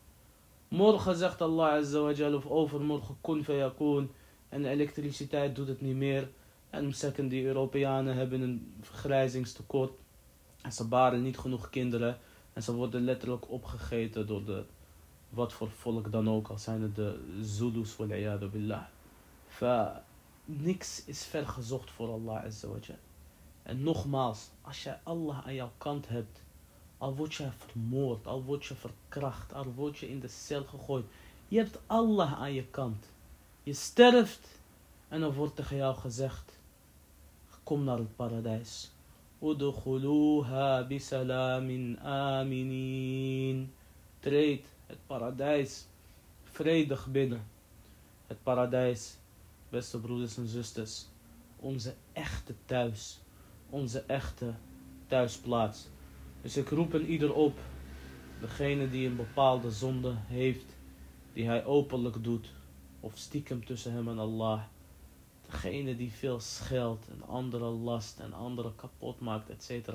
[0.68, 4.12] Morgen zegt Allah Azza wa of overmorgen kun fayakun.
[4.50, 6.30] En elektriciteit doet het niet meer.
[6.74, 9.92] En second, die Europeanen hebben een vergrijzingstekort.
[10.62, 12.18] En ze baren niet genoeg kinderen.
[12.54, 14.64] En ze worden letterlijk opgegeten door de,
[15.30, 16.48] wat voor volk dan ook.
[16.48, 18.08] Al zijn het de Zulus, wal
[18.52, 18.84] billah.
[19.48, 20.04] Fa,
[20.46, 22.98] niks is vergezocht voor Allah Azza wa Jal.
[23.64, 26.44] En nogmaals, als jij Allah aan jouw kant hebt,
[26.98, 31.06] al word je vermoord, al word je verkracht, al word je in de cel gegooid.
[31.48, 33.06] Je hebt Allah aan je kant.
[33.64, 34.60] Je sterft
[35.08, 36.62] en dan wordt tegen jou gezegd,
[37.64, 38.92] kom naar het paradijs.
[39.42, 43.74] Udkhuluha bisalamin aminin.
[44.20, 45.86] Treed het paradijs
[46.44, 47.44] vredig binnen.
[48.28, 49.18] Het paradijs,
[49.70, 51.06] beste broeders en zusters,
[51.60, 53.20] onze echte thuis,
[53.70, 54.54] onze echte
[55.08, 55.88] thuisplaats.
[56.42, 57.60] Dus ik roep een ieder op,
[58.40, 60.76] degene die een bepaalde zonde heeft,
[61.34, 62.54] die hij openlijk doet,
[63.00, 64.62] of stiekem tussen hem en Allah.
[65.54, 69.90] Degene die veel scheldt en anderen last en anderen kapot maakt, etc.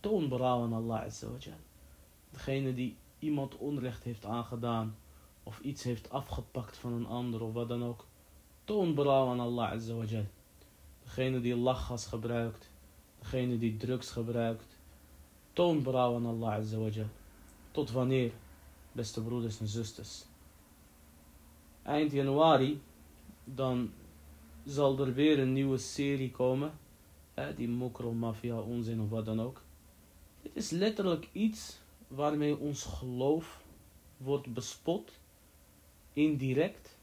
[0.00, 1.10] Toon berouw aan Allah
[2.30, 4.96] Degene die iemand onrecht heeft aangedaan,
[5.42, 8.06] of iets heeft afgepakt van een ander of wat dan ook,
[8.64, 10.24] toon berouw aan Allah Azza
[11.02, 12.70] Degene die lachgas gebruikt,
[13.18, 14.76] degene die drugs gebruikt,
[15.52, 17.06] toon berouw aan Allah Azza
[17.70, 18.32] Tot wanneer,
[18.92, 20.24] beste broeders en zusters?
[21.82, 22.80] Eind januari,
[23.44, 23.92] dan
[24.64, 26.72] zal er weer een nieuwe serie komen.
[27.56, 29.62] die mokro, mafia, onzin of wat dan ook.
[30.42, 31.78] Dit is letterlijk iets
[32.08, 33.62] waarmee ons geloof
[34.16, 35.12] wordt bespot,
[36.12, 36.96] indirect,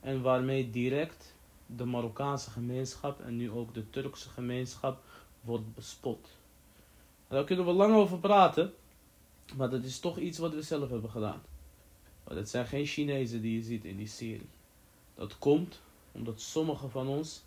[0.00, 1.34] en waarmee direct
[1.66, 5.02] de Marokkaanse gemeenschap en nu ook de Turkse gemeenschap
[5.40, 6.28] wordt bespot.
[7.28, 8.72] daar kunnen we lang over praten,
[9.56, 11.42] maar dat is toch iets wat we zelf hebben gedaan.
[12.24, 14.48] Maar het zijn geen Chinezen die je ziet in die serie.
[15.16, 15.80] Dat komt
[16.12, 17.42] omdat sommigen van ons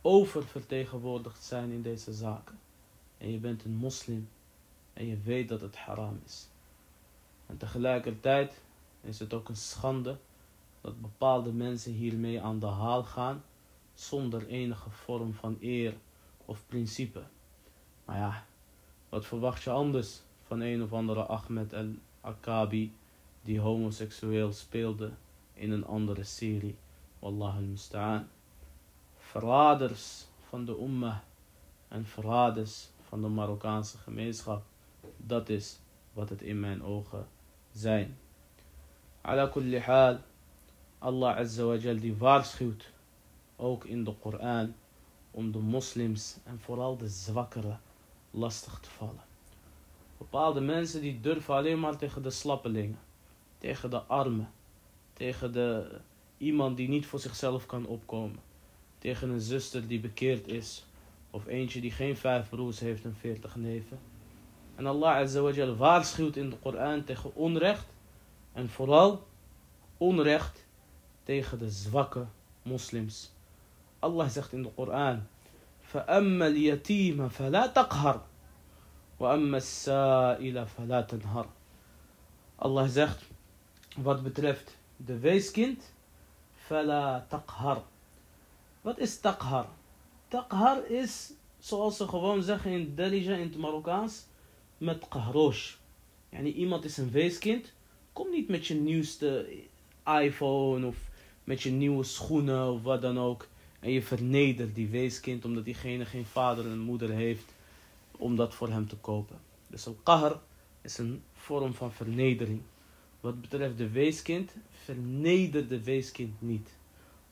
[0.00, 2.58] oververtegenwoordigd zijn in deze zaken.
[3.18, 4.28] En je bent een moslim
[4.92, 6.48] en je weet dat het haram is.
[7.46, 8.60] En tegelijkertijd
[9.00, 10.18] is het ook een schande
[10.80, 13.42] dat bepaalde mensen hiermee aan de haal gaan
[13.94, 15.94] zonder enige vorm van eer
[16.44, 17.22] of principe.
[18.04, 18.46] Maar ja,
[19.08, 22.92] wat verwacht je anders van een of andere Ahmed al-Akabi
[23.42, 25.12] die homoseksueel speelde
[25.54, 26.76] in een andere serie?
[27.18, 28.28] Wallah al-musta'an.
[29.16, 31.18] Verraders van de ummah
[31.88, 34.62] en verraders van de Marokkaanse gemeenschap.
[35.16, 35.78] Dat is
[36.12, 37.26] wat het in mijn ogen
[37.72, 38.18] zijn.
[39.20, 40.18] Ala kulli hal,
[40.98, 42.92] Allah Azza wa Jal die waarschuwt,
[43.56, 44.74] ook in de Koran,
[45.30, 47.80] om de moslims en vooral de zwakkeren
[48.30, 49.24] lastig te vallen.
[50.18, 52.98] Bepaalde mensen die durven alleen maar tegen de slappelingen,
[53.58, 54.52] tegen de armen,
[55.13, 55.99] tegen de,
[56.37, 58.39] iemand die niet voor zichzelf kan opkomen,
[58.97, 60.85] tegen een zuster die bekeerd is,
[61.31, 63.99] of eentje die geen vijf broers heeft en veertig neven.
[64.75, 67.85] En Allah Azza waarschuwt in de Koran tegen onrecht
[68.53, 69.27] en vooral
[69.97, 70.65] onrecht
[71.23, 72.25] tegen de zwakke
[72.61, 73.31] moslims.
[73.99, 75.27] Allah zegt in de Koran:
[75.81, 78.21] فَأَمَّا الْيَتِيمَ فَلَا تَقْهَرْ
[79.17, 81.45] وَأَمَّا السَّائِلَ فَلَا تَنْهَرْ
[82.55, 83.23] Allah zegt
[83.97, 85.92] wat betreft de weeskind,
[86.54, 87.82] fala takhar.
[88.80, 89.66] Wat is takhar?
[90.28, 94.26] Takhar is, zoals ze gewoon zeggen in Darija, in het Marokkaans,
[94.78, 95.74] met qahrosh.
[96.28, 97.72] Yani iemand is een weeskind,
[98.12, 99.46] kom niet met je nieuwste
[100.04, 100.96] iPhone of
[101.44, 103.48] met je nieuwe schoenen of wat dan ook.
[103.80, 107.52] En je vernedert die weeskind omdat diegene geen vader en moeder heeft
[108.10, 109.38] om dat voor hem te kopen.
[109.66, 110.40] Dus een kahar
[110.80, 112.60] is een vorm van vernedering.
[113.24, 114.52] Wat betreft de weeskind,
[114.84, 116.68] verneder de weeskind niet.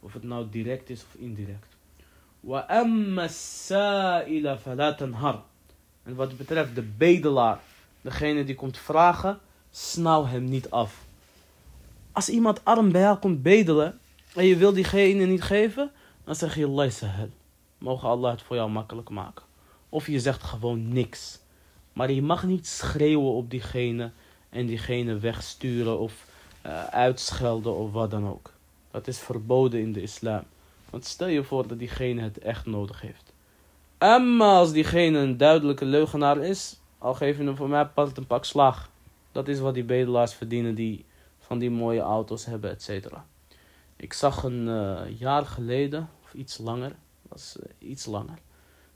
[0.00, 1.76] Of het nou direct is of indirect.
[6.02, 7.60] En wat betreft de bedelaar,
[8.00, 9.38] degene die komt vragen,
[9.70, 11.04] snauw hem niet af.
[12.12, 13.98] Als iemand arm bij jou komt bedelen
[14.34, 15.90] en je wil diegene niet geven,
[16.24, 17.30] dan zeg je Laysahel.
[17.78, 19.44] Mogen Allah het voor jou makkelijk maken.
[19.88, 21.40] Of je zegt gewoon niks.
[21.92, 24.12] Maar je mag niet schreeuwen op diegene
[24.52, 26.26] en diegene wegsturen of
[26.66, 28.52] uh, uitschelden of wat dan ook.
[28.90, 30.42] Dat is verboden in de islam.
[30.90, 33.32] Want stel je voor dat diegene het echt nodig heeft.
[33.98, 38.26] En als diegene een duidelijke leugenaar is, al geef je hem voor mij pas een
[38.26, 38.90] pak slag.
[39.32, 41.04] Dat is wat die bedelaars verdienen die
[41.38, 43.26] van die mooie auto's hebben, et cetera.
[43.96, 46.92] Ik zag een uh, jaar geleden, of iets langer,
[47.28, 48.38] was uh, iets langer,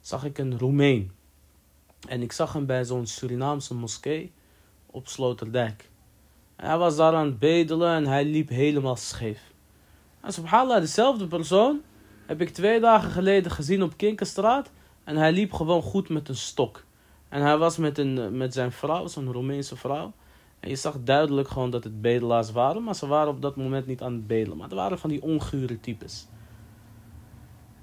[0.00, 1.10] zag ik een Roemeen.
[2.08, 4.32] En ik zag hem bij zo'n Surinaamse moskee
[4.96, 5.90] op Sloterdijk.
[6.56, 9.40] Hij was daar aan het bedelen en hij liep helemaal scheef.
[10.20, 11.80] En subhanallah, dezelfde persoon
[12.26, 14.70] heb ik twee dagen geleden gezien op Kinkerstraat.
[15.04, 16.84] En hij liep gewoon goed met een stok.
[17.28, 20.12] En hij was met, een, met zijn vrouw, zo'n Roemeense vrouw.
[20.60, 22.82] En je zag duidelijk gewoon dat het bedelaars waren.
[22.82, 24.56] Maar ze waren op dat moment niet aan het bedelen.
[24.56, 26.26] Maar het waren van die ongure types.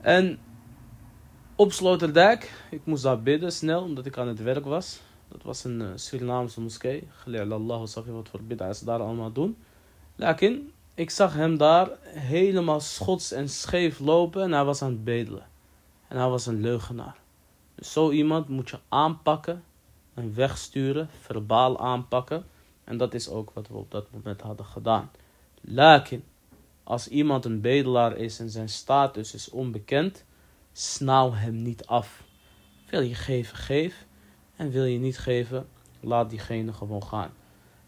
[0.02, 0.40] En
[1.56, 5.02] op Sloterdijk, ik moest daar bidden snel, omdat ik aan het werk was.
[5.34, 7.08] Dat was een uh, Surinaamse moskee.
[7.12, 9.58] Geleerd Allah, wat voor ze daar allemaal doen.
[10.16, 15.04] Lakin, ik zag hem daar helemaal schots en scheef lopen en hij was aan het
[15.04, 15.46] bedelen.
[16.08, 17.16] En hij was een leugenaar.
[17.76, 19.64] Dus zo iemand moet je aanpakken
[20.14, 22.46] en wegsturen, verbaal aanpakken.
[22.84, 25.12] En dat is ook wat we op dat moment hadden gedaan.
[25.62, 26.24] Lakin,
[26.84, 30.26] als iemand een bedelaar is en zijn status is onbekend,
[30.72, 32.24] snauw hem niet af.
[32.90, 34.06] Wil je geven, geef.
[34.56, 35.68] En wil je niet geven,
[36.00, 37.32] laat diegene gewoon gaan.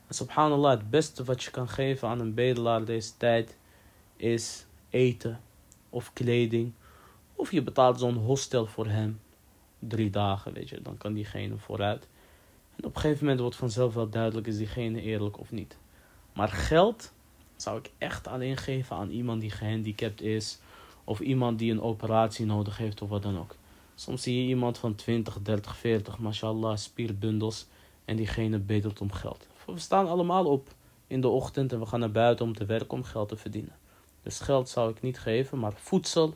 [0.07, 3.57] En subhanallah, het beste wat je kan geven aan een bedelaar deze tijd
[4.16, 5.39] is eten
[5.89, 6.72] of kleding.
[7.36, 9.20] Of je betaalt zo'n hostel voor hem.
[9.80, 12.07] Drie dagen, weet je, dan kan diegene vooruit.
[12.76, 15.78] En op een gegeven moment wordt vanzelf wel duidelijk, is diegene eerlijk of niet.
[16.34, 17.13] Maar geld
[17.55, 20.59] zou ik echt alleen geven aan iemand die gehandicapt is.
[21.03, 23.55] Of iemand die een operatie nodig heeft of wat dan ook.
[23.95, 27.67] Soms zie je iemand van 20, 30, 40, mashallah, spierbundels.
[28.05, 29.47] En diegene bedelt om geld.
[29.65, 30.69] We staan allemaal op
[31.07, 33.75] in de ochtend en we gaan naar buiten om te werken om geld te verdienen.
[34.23, 36.33] Dus geld zou ik niet geven, maar voedsel,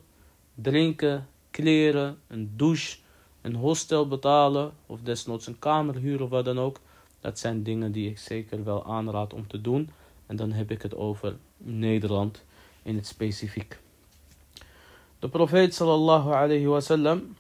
[0.55, 2.97] drinken, kleren, een douche,
[3.41, 6.80] een hostel betalen of desnoods een kamer huren of wat dan ook.
[7.20, 9.89] Dat zijn dingen die ik zeker wel aanraad om te doen.
[10.26, 12.43] En dan heb ik het over Nederland
[12.84, 13.80] in het specifiek.
[15.20, 17.36] De profeet sallallahu alayhi wasallam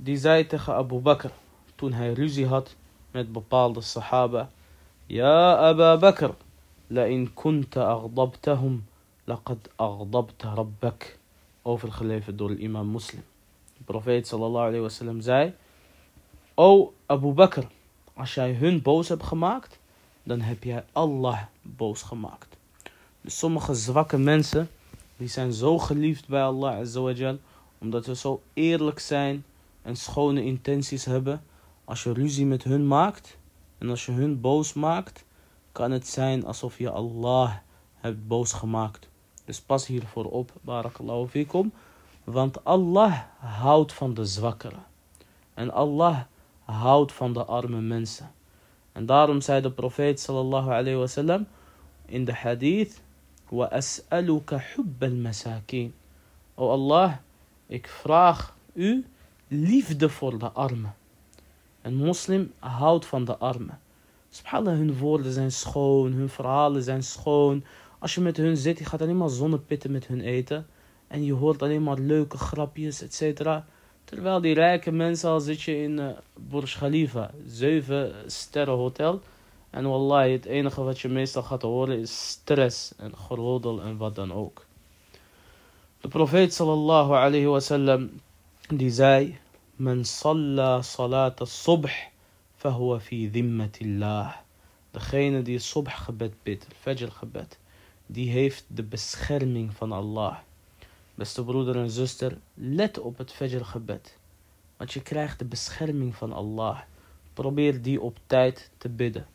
[0.00, 1.28] die zei tegen Abu Bakr
[1.74, 2.74] toen hij ruzie had
[3.10, 4.50] met bepaalde sahaba.
[5.06, 6.30] Ja Abu Bakr,
[6.86, 8.86] la in kunta aghdabtahum
[9.24, 11.18] laqad aghdabta rabbak.
[11.62, 13.24] Overgeleverd door imam Muslim.
[13.76, 15.54] De profeet sallallahu alayhi wasallam zei.
[16.54, 17.64] O Abu Bakr,
[18.14, 19.78] als jij hun boos hebt gemaakt,
[20.22, 22.56] dan heb jij Allah boos gemaakt.
[23.20, 24.70] Dus sommige zwakke mensen,
[25.16, 27.38] die zijn zo geliefd bij Allah azawajal,
[27.78, 29.44] omdat ze zo eerlijk zijn
[29.82, 31.42] en schone intenties hebben.
[31.84, 33.38] Als je ruzie met hun maakt
[33.78, 35.24] en als je hun boos maakt,
[35.72, 37.54] kan het zijn alsof je Allah
[37.94, 39.08] hebt boos gemaakt.
[39.44, 41.72] Dus pas hiervoor op, barakallahu fikum.
[42.24, 44.84] Want Allah houdt van de zwakkeren.
[45.54, 46.20] En Allah
[46.64, 48.32] houdt van de arme mensen.
[48.92, 51.46] En daarom zei de profeet sallallahu alayhi wasallam
[52.06, 53.02] in de hadith:
[53.48, 55.94] Wa as'aluka hubbal masakin.
[56.54, 57.12] O Allah,
[57.66, 59.06] ik vraag u
[59.48, 60.94] liefde voor de armen.
[61.82, 63.80] Een moslim houdt van de armen.
[64.30, 67.64] Subhanallah, hun woorden zijn schoon, hun verhalen zijn schoon.
[67.98, 70.66] Als je met hun zit, je gaat alleen maar zonnepitten met hun eten.
[71.06, 73.60] En je hoort alleen maar leuke grapjes, etc.
[74.04, 79.20] Terwijl die rijke mensen, al zit je in uh, Burj Khalifa, 7 sterren hotel.
[79.70, 84.14] En wallahi, het enige wat je meestal gaat horen is stress en gerodel en wat
[84.14, 84.66] dan ook.
[86.00, 88.10] De profeet sallallahu alayhi wasallam,
[88.76, 89.38] die zei,
[89.76, 91.94] Men salla salat al-subh,
[92.56, 94.36] fahuwa fi dhimmatillah.
[94.90, 97.58] Degene die het subh gebed bidt, het fajr gebed,
[98.06, 100.36] die heeft de bescherming van Allah.
[101.18, 104.18] Beste broeder en zuster, let op het Fajr gebed.
[104.76, 106.78] Want je krijgt de bescherming van Allah.
[107.34, 109.26] Probeer die op tijd te bidden.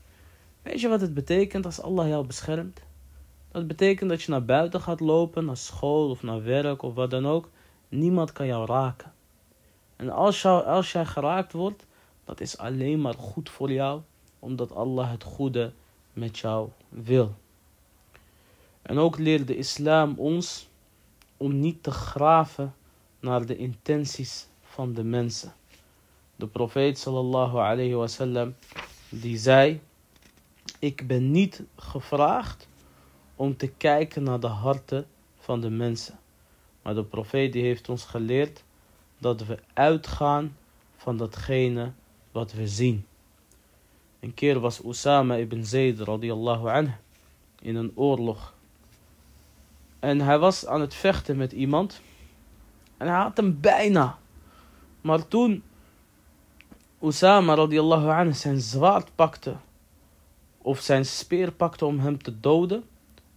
[0.61, 2.79] Weet je wat het betekent als Allah jou beschermt?
[3.51, 7.09] Dat betekent dat je naar buiten gaat lopen, naar school of naar werk of wat
[7.09, 7.49] dan ook.
[7.89, 9.12] Niemand kan jou raken.
[10.04, 11.86] En als, jou, als jij geraakt wordt,
[12.26, 14.01] dat is alleen maar goed voor jou,
[14.39, 15.74] omdat Allah het goede
[16.14, 17.36] met jou wil.
[18.82, 20.70] En ook leert de islam ons
[21.38, 22.76] om niet te graven
[23.20, 25.54] naar de intenties van de mensen.
[26.36, 28.56] De profeet sallallahu alayhi wasallam
[29.10, 29.82] die zei:
[30.80, 32.68] Ik ben niet gevraagd
[33.36, 35.08] om te kijken naar de harten
[35.39, 36.20] van de mensen.
[36.82, 38.64] Maar de profeet die heeft ons geleerd
[39.24, 40.55] dat we uitgaan
[40.97, 41.91] van datgene
[42.32, 43.05] wat we zien.
[44.19, 46.93] Een keer was Usama ibn Zayd radiyallahu anhu
[47.61, 48.53] in een oorlog
[50.03, 52.01] en hij was aan het vechten met iemand.
[52.97, 54.17] En hij had hem bijna.
[55.01, 55.63] Maar toen
[57.01, 59.55] Usama radiallahu anhu zijn zwaard pakte.
[60.57, 62.84] Of zijn speer pakte om hem te doden.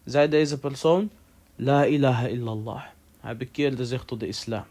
[0.04, 1.10] Zei deze persoon.
[1.56, 2.82] La ilaha illallah.
[3.20, 4.64] Hij bekeerde zich tot de islam.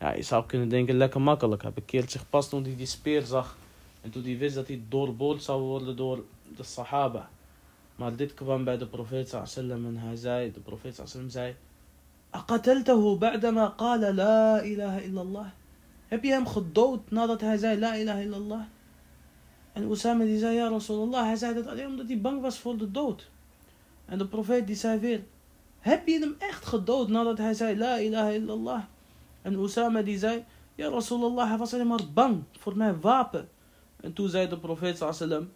[0.00, 1.62] Ja, je zou kunnen denken lekker makkelijk.
[1.62, 3.56] Hij bekeert zich pas toen hij die speer zag.
[4.00, 6.24] En toen hij wist dat hij doorboord zou worden door
[6.56, 7.28] de sahaba.
[7.96, 11.54] Maar dit kwam bij de profeet sallam en hij zei, de profeet sallam zei,
[12.34, 15.50] أقتلته بعدما قال لا إله إلا الله
[16.08, 18.62] Heb je hem gedood nadat hij zei la ilaha illallah?
[19.72, 22.76] En Usama die zei ja Rasulallah, hij zei dat alleen omdat hij bang was voor
[22.76, 23.30] de dood.
[24.04, 25.22] En de profeet die zei weer,
[25.80, 28.82] heb je hem echt gedood nadat hij zei la ilaha illallah?
[29.41, 33.49] En Usama die zei, ja Rasulullah, hij was alleen maar bang voor mijn wapen.
[34.01, 35.51] En toen zei de profeet sallam,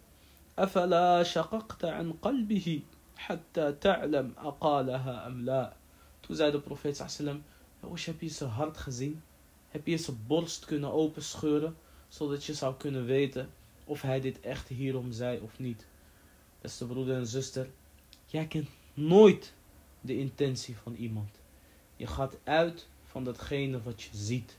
[0.54, 5.76] Afala shaqaqta an qalbihi hatta ta'lam aqalaha amla.
[6.20, 7.42] Toen zei de profeet sallam,
[7.80, 9.22] Osh, heb je zijn hart gezien?
[9.68, 11.76] Heb je zijn borst kunnen openscheuren,
[12.08, 13.50] zodat je zou kunnen weten
[13.84, 15.86] of hij dit echt hierom zei of niet?
[16.60, 17.68] Beste broeder en zuster,
[18.26, 19.52] jij kent nooit
[20.00, 21.30] de intentie van iemand.
[21.96, 24.56] Je gaat uit van datgene wat je ziet.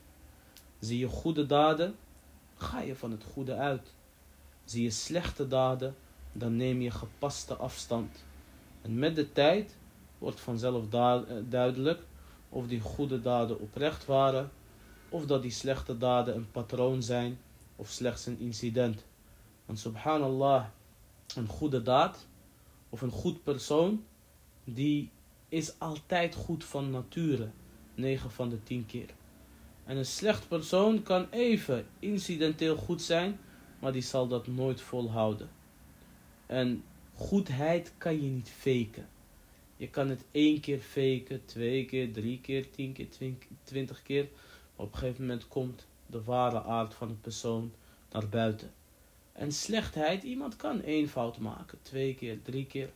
[0.78, 1.96] Zie je goede daden,
[2.54, 3.92] ga je van het goede uit.
[4.64, 5.94] Zie je slechte daden,
[6.32, 8.24] dan neem je gepaste afstand.
[8.82, 9.76] En met de tijd
[10.18, 12.02] wordt vanzelf eh, duidelijk
[12.48, 14.50] of die goede daden oprecht waren,
[15.08, 17.38] of dat die slechte daden een patroon zijn,
[17.76, 19.04] of slechts een incident.
[19.64, 20.64] Want subhanallah,
[21.34, 22.26] een goede daad,
[22.88, 24.04] of een goed persoon,
[24.64, 25.10] die
[25.48, 27.50] is altijd goed van nature.
[27.96, 29.08] 9 van de 10 keer.
[29.84, 33.38] En een slecht persoon kan even incidenteel goed zijn,
[33.78, 35.50] maar die zal dat nooit volhouden.
[36.46, 36.84] En
[37.14, 39.08] goedheid kan je niet faken.
[39.76, 43.08] Je kan het één keer faken, twee keer, drie keer, tien keer,
[43.62, 44.28] twintig keer.
[44.76, 47.72] Maar op een gegeven moment komt de ware aard van een persoon
[48.12, 48.72] naar buiten.
[49.32, 52.90] En slechtheid, iemand kan één fout maken, twee keer, drie keer.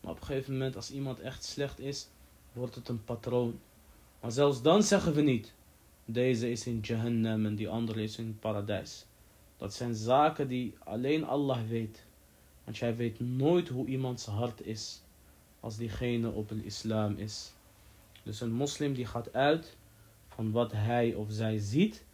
[0.00, 2.08] Maar op een gegeven moment, als iemand echt slecht is,
[2.52, 3.60] wordt het een patroon.
[4.26, 5.52] Maar zelfs dan zeggen we niet,
[6.04, 9.06] deze is in Jahannam en die andere is in paradijs.
[9.56, 12.04] Dat zijn zaken die alleen Allah weet.
[12.64, 15.02] Want jij weet nooit hoe iemands hart is
[15.60, 17.52] als diegene op een islam is.
[18.22, 19.76] Dus een moslim die gaat uit
[20.28, 22.04] van wat hij of zij ziet,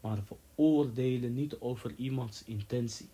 [0.00, 3.08] maar veroordelen niet over iemands intentie.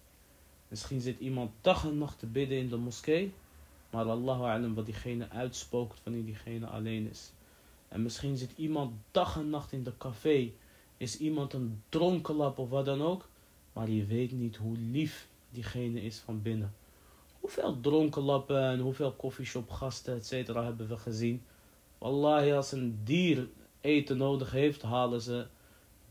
[0.68, 3.32] Misschien zit iemand dag en nacht te bidden in de moskee,
[3.90, 7.30] maar Allahu alam wat diegene uitspookt wanneer diegene alleen is.
[7.88, 10.52] En misschien zit iemand dag en nacht in de café,
[10.96, 13.28] is iemand een dronkenlap of wat dan ook,
[13.72, 16.74] maar je weet niet hoe lief diegene is van binnen.
[17.40, 21.42] Hoeveel dronkenlappen en hoeveel coffeeshopgasten, et cetera, hebben we gezien.
[21.98, 23.48] Wallahi, als een dier
[23.80, 25.46] eten nodig heeft, halen ze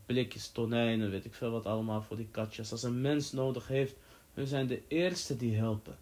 [0.06, 2.72] blikjes tonijnen, weet ik veel wat allemaal voor die katjes.
[2.72, 3.96] Als een mens nodig heeft,
[4.34, 5.96] hun zijn de eerste die helpen.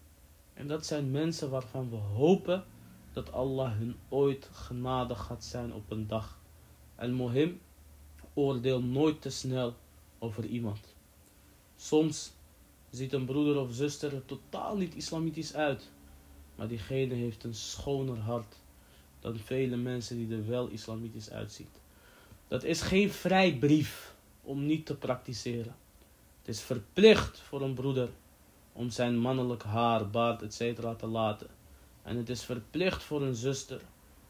[0.53, 2.63] En dat zijn mensen waarvan we hopen
[3.15, 6.39] dat Allah hun ooit genadig gaat zijn op een dag.
[6.95, 7.61] En mohim,
[8.33, 9.75] oordeel nooit te snel
[10.19, 10.95] over iemand.
[11.75, 12.31] Soms
[12.89, 15.89] ziet een broeder of zuster er totaal niet islamitisch uit.
[16.55, 18.55] Maar diegene heeft een schoner hart
[19.19, 21.79] dan vele mensen die er wel islamitisch uitziet.
[22.47, 25.75] Dat is geen vrijbrief om niet te praktiseren.
[26.39, 28.09] Het is verplicht voor een broeder
[28.73, 30.79] om zijn mannelijk haar, baard, etc.
[30.97, 31.54] te laten.
[32.05, 33.81] En het is verplicht voor een zuster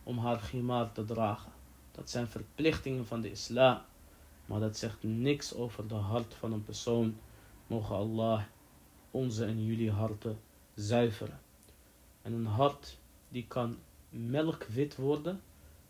[0.03, 1.51] om haar gimar te dragen.
[1.91, 3.79] Dat zijn verplichtingen van de islam.
[4.45, 7.17] Maar dat zegt niks over de hart van een persoon.
[7.67, 8.43] Mogen Allah
[9.11, 10.39] onze en jullie harten
[10.73, 11.39] zuiveren.
[12.21, 12.97] En een hart
[13.29, 13.77] die kan
[14.09, 15.41] melkwit worden,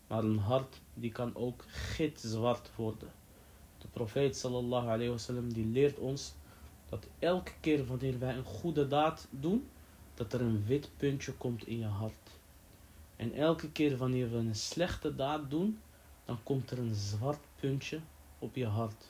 [0.06, 3.12] maar een hart die kan ook gitzwart worden.
[3.78, 6.34] De profeet sallallahu alayhi wasallam die leert ons
[6.88, 9.68] dat elke keer wanneer wij een goede daad doen,
[10.16, 12.30] dat er een wit puntje komt in je hart.
[13.16, 15.80] En elke keer wanneer we een slechte daad doen,
[16.24, 18.00] dan komt er een zwart puntje
[18.38, 19.04] op je hart.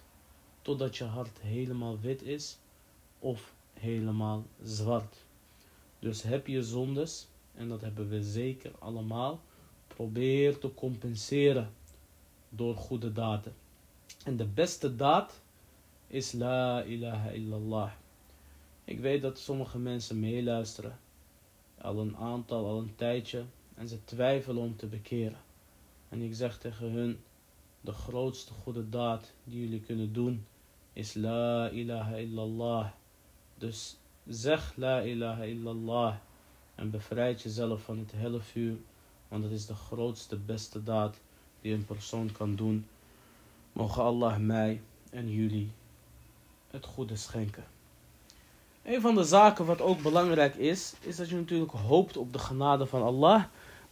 [0.62, 2.59] Totdat je hart helemaal wit is
[3.18, 5.24] of helemaal zwart.
[5.98, 9.40] Dus heb je zondes, en dat hebben we zeker allemaal,
[9.86, 11.72] probeer te compenseren
[12.48, 13.54] door goede daden.
[14.24, 15.40] En de beste daad
[16.07, 17.92] is La ilaha illallah.
[18.87, 20.99] Ik weet dat sommige mensen meeluisteren,
[21.80, 25.39] al een aantal, al een tijdje, en ze twijfelen om te bekeren.
[26.09, 27.18] En ik zeg tegen hun,
[27.80, 30.47] de grootste goede daad die jullie kunnen doen,
[30.93, 32.91] is La ilaha illallah.
[33.59, 36.16] Dus zeg La ilaha illallah
[36.74, 38.76] en bevrijd jezelf van het helle vuur,
[39.28, 41.20] want dat is de grootste, beste daad
[41.61, 42.87] die een persoon kan doen.
[43.72, 44.80] Mogen Allah mij
[45.11, 45.70] en jullie
[46.70, 47.64] het goede schenken.
[48.87, 52.39] Een van de zaken wat ook belangrijk is, is dat je natuurlijk hoopt op de
[52.39, 53.43] genade van Allah,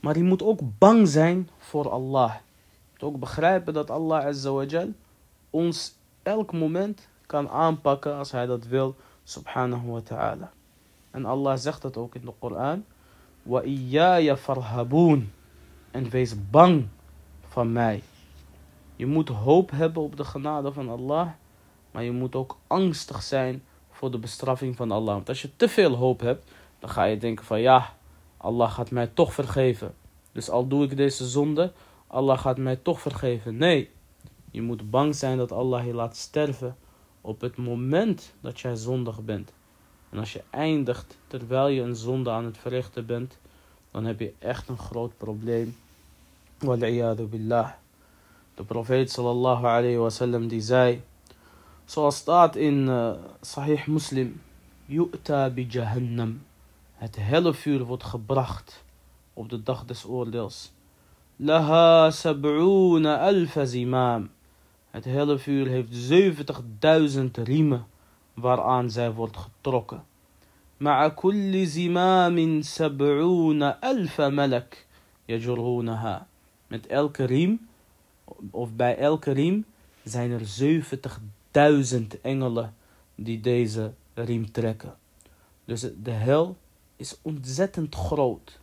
[0.01, 2.35] maar je moet ook bang zijn voor Allah.
[2.83, 4.87] Je moet ook begrijpen dat Allah Azza
[5.51, 10.53] ons elk moment kan aanpakken als hij dat wil subhanahu wa ta'ala.
[11.11, 12.85] En Allah zegt dat ook in de Koran.
[13.43, 15.31] Wa iyaya farhaboon.
[15.91, 16.87] En wees bang
[17.49, 18.03] van mij.
[18.97, 21.29] Je moet hoop hebben op de genade van Allah.
[21.91, 23.63] Maar je moet ook angstig zijn
[24.05, 25.15] voor de bestraffing van Allah.
[25.15, 27.97] Want als je te veel hoop hebt, dan ga je denken van ja,
[28.37, 29.95] Allah gaat mij toch vergeven.
[30.33, 31.73] Dus al doe ik deze zonde,
[32.07, 33.57] Allah gaat mij toch vergeven.
[33.57, 33.91] Nee,
[34.51, 36.77] je moet bang zijn dat Allah je laat sterven
[37.21, 39.53] op het moment dat jij zondig bent.
[40.11, 43.39] En als je eindigt terwijl je een zonde aan het verrichten bent,
[43.91, 45.77] dan heb je echt een groot probleem.
[46.59, 47.71] Wal'iyadu billah.
[48.55, 51.03] De profeet sallallahu alayhi wasallam die zei,
[51.86, 53.12] zoals staat in uh,
[53.42, 54.42] Sahih Muslim,
[54.86, 56.42] Yu'ta bi Jahannam.
[56.94, 58.84] Het helle vuur wordt gebracht
[59.34, 60.72] op de dag des oordeels.
[61.36, 64.30] Laha sab'una alfa zimam.
[64.90, 66.12] Het hele vuur heeft
[67.18, 67.88] 70.000 riemen
[68.34, 70.04] waaraan zij wordt getrokken.
[70.82, 74.86] مع كل زمام سبعون ألف ملك
[75.30, 76.28] يجرونها.
[76.68, 77.68] Met elke riem,
[78.52, 79.66] of bij elke riem,
[80.04, 80.46] zijn er
[81.59, 82.75] 70.000 engelen
[83.15, 84.95] die deze riem trekken.
[85.65, 86.57] Dus de hel
[86.97, 88.61] is ontzettend groot.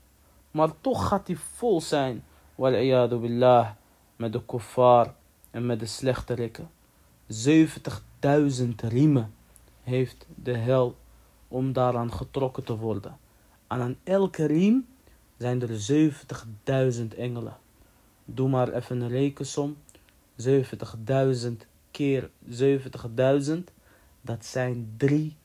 [0.51, 2.23] Maar toch gaat hij vol zijn,
[2.55, 2.71] wal
[3.19, 3.69] billah,
[4.15, 5.13] met de kuffar
[5.51, 6.69] en met de slechterikken.
[7.47, 9.33] 70.000 riemen
[9.83, 10.95] heeft de hel
[11.47, 13.17] om daaraan getrokken te worden.
[13.67, 14.87] En aan elke riem
[15.37, 16.13] zijn er
[17.01, 17.57] 70.000 engelen.
[18.25, 19.77] Doe maar even een rekensom.
[20.47, 23.57] 70.000 keer 70.000,
[24.21, 25.35] dat zijn 3,9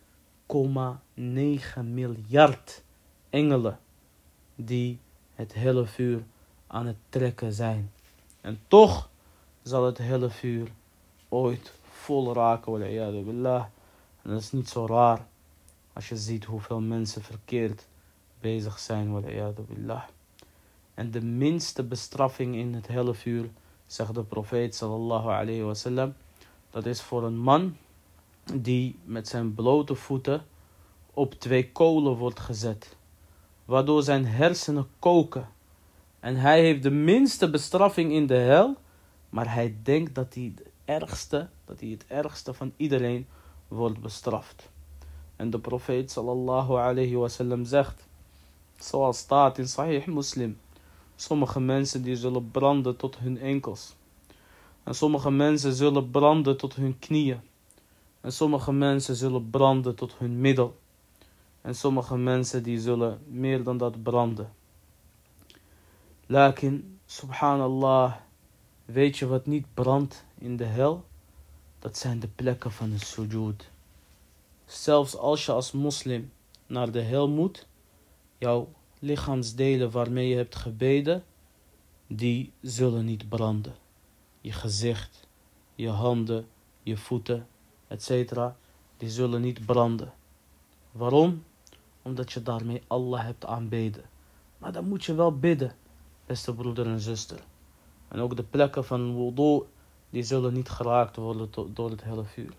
[1.84, 2.82] miljard
[3.30, 3.78] engelen
[4.54, 4.98] die
[5.34, 6.24] het hele vuur
[6.66, 7.92] aan het trekken zijn.
[8.40, 9.10] En toch
[9.62, 10.68] zal het hele vuur
[11.28, 13.24] ooit vol raken.
[13.24, 13.64] Billah.
[14.22, 15.26] En dat is niet zo raar
[15.92, 17.86] als je ziet hoeveel mensen verkeerd
[18.40, 19.22] bezig zijn.
[19.68, 20.02] Billah.
[20.94, 23.50] En de minste bestraffing in het hele vuur,
[23.86, 26.14] zegt de profeet sallallahu alayhi wasallam,
[26.76, 27.76] dat is voor een man
[28.54, 30.44] die met zijn blote voeten
[31.14, 32.96] op twee kolen wordt gezet,
[33.64, 35.48] waardoor zijn hersenen koken.
[36.20, 38.76] En hij heeft de minste bestraffing in de hel,
[39.28, 43.26] maar hij denkt dat hij, het ergste, dat hij het ergste van iedereen
[43.68, 44.70] wordt bestraft.
[45.36, 48.06] En de profeet sallallahu alayhi wasallam zegt,
[48.78, 50.58] zoals staat in Sahih Muslim,
[51.14, 53.94] sommige mensen die zullen branden tot hun enkels.
[54.86, 57.40] En sommige mensen zullen branden tot hun knieën.
[58.20, 60.78] En sommige mensen zullen branden tot hun middel.
[61.60, 64.52] En sommige mensen die zullen meer dan dat branden.
[66.26, 68.14] Lakin, subhanallah,
[68.84, 71.04] weet je wat niet brandt in de hel?
[71.78, 73.70] Dat zijn de plekken van de sujud.
[74.64, 76.32] Zelfs als je als moslim
[76.66, 77.66] naar de hel moet,
[78.38, 78.68] jouw
[78.98, 81.24] lichaamsdelen waarmee je hebt gebeden,
[82.06, 83.84] die zullen niet branden.
[84.46, 85.28] Je gezicht,
[85.74, 86.46] je handen,
[86.82, 87.46] je voeten,
[87.88, 88.40] etc.
[88.96, 90.12] Die zullen niet branden.
[90.92, 91.44] Waarom?
[92.02, 94.04] Omdat je daarmee Allah hebt aanbeden.
[94.58, 95.74] Maar dan moet je wel bidden,
[96.26, 97.44] beste broeder en zuster.
[98.08, 99.62] En ook de plekken van wudu,
[100.10, 102.52] die zullen niet geraakt worden door het hele vuur.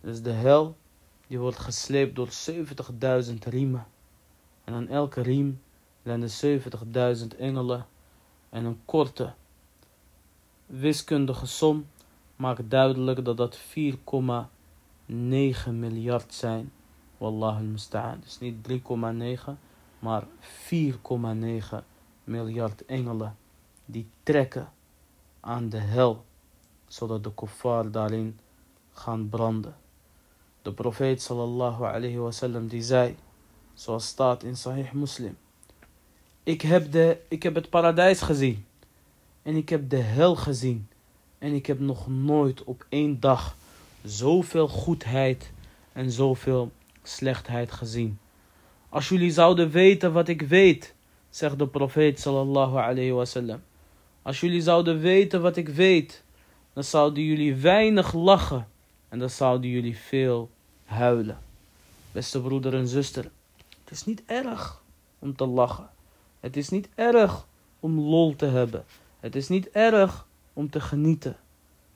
[0.00, 0.76] Dus de hel,
[1.26, 2.28] die wordt gesleept door
[3.26, 3.86] 70.000 riemen.
[4.64, 5.60] En aan elke riem
[6.02, 7.86] zijn 70.000 engelen.
[8.50, 9.34] En een korte
[10.66, 11.86] wiskundige som
[12.36, 13.62] maakt duidelijk dat dat 4,9
[15.70, 16.72] miljard zijn.
[17.18, 18.20] Wallah al-musta'an.
[18.20, 19.52] Dus niet 3,9,
[19.98, 20.26] maar
[20.72, 21.84] 4,9
[22.24, 23.36] miljard engelen
[23.84, 24.72] die trekken
[25.40, 26.24] aan de hel,
[26.86, 28.38] zodat de kuffar daarin
[28.92, 29.76] gaan branden.
[30.62, 33.16] De profeet sallallahu alayhi wasallam die zei,
[33.74, 35.36] zoals staat in Sahih Muslim,
[36.42, 38.64] ik heb, de, ik heb het paradijs gezien
[39.44, 40.88] en ik heb de hel gezien
[41.38, 43.56] en ik heb nog nooit op één dag
[44.02, 45.52] zoveel goedheid
[45.92, 46.70] en zoveel
[47.02, 48.18] slechtheid gezien.
[48.88, 50.94] Als jullie zouden weten wat ik weet,
[51.30, 53.62] zegt de profeet sallallahu alayhi wasallam.
[54.22, 56.24] Als jullie zouden weten wat ik weet,
[56.72, 58.68] dan zouden jullie weinig lachen
[59.08, 60.50] en dan zouden jullie veel
[60.84, 61.38] huilen.
[62.12, 63.30] Beste broeder en zuster,
[63.84, 64.82] het is niet erg
[65.18, 65.90] om te lachen.
[66.40, 67.46] Het is niet erg
[67.80, 68.84] om lol te hebben.
[69.24, 71.36] Het is niet erg om te genieten.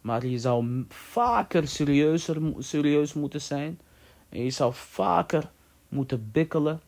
[0.00, 3.80] Maar je zou vaker serieuzer, serieus moeten zijn.
[4.28, 5.50] En je zou vaker
[5.88, 6.80] moeten bikkelen.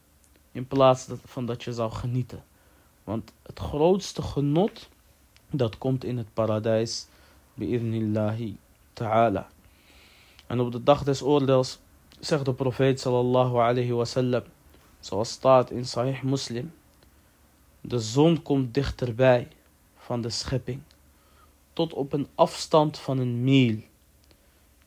[0.52, 2.44] In plaats van dat je zou genieten.
[3.04, 4.88] Want het grootste genot.
[5.50, 7.06] Dat komt in het paradijs.
[7.54, 8.56] Bi'idnillahi
[8.92, 9.48] ta'ala.
[10.46, 11.78] En op de dag des oordeels.
[12.20, 14.42] Zegt de profeet sallallahu alayhi wasallam.
[15.00, 16.72] Zoals staat in Sahih Muslim.
[17.80, 19.48] De zon komt dichterbij
[20.10, 20.80] van de schepping
[21.72, 23.76] tot op een afstand van een mil.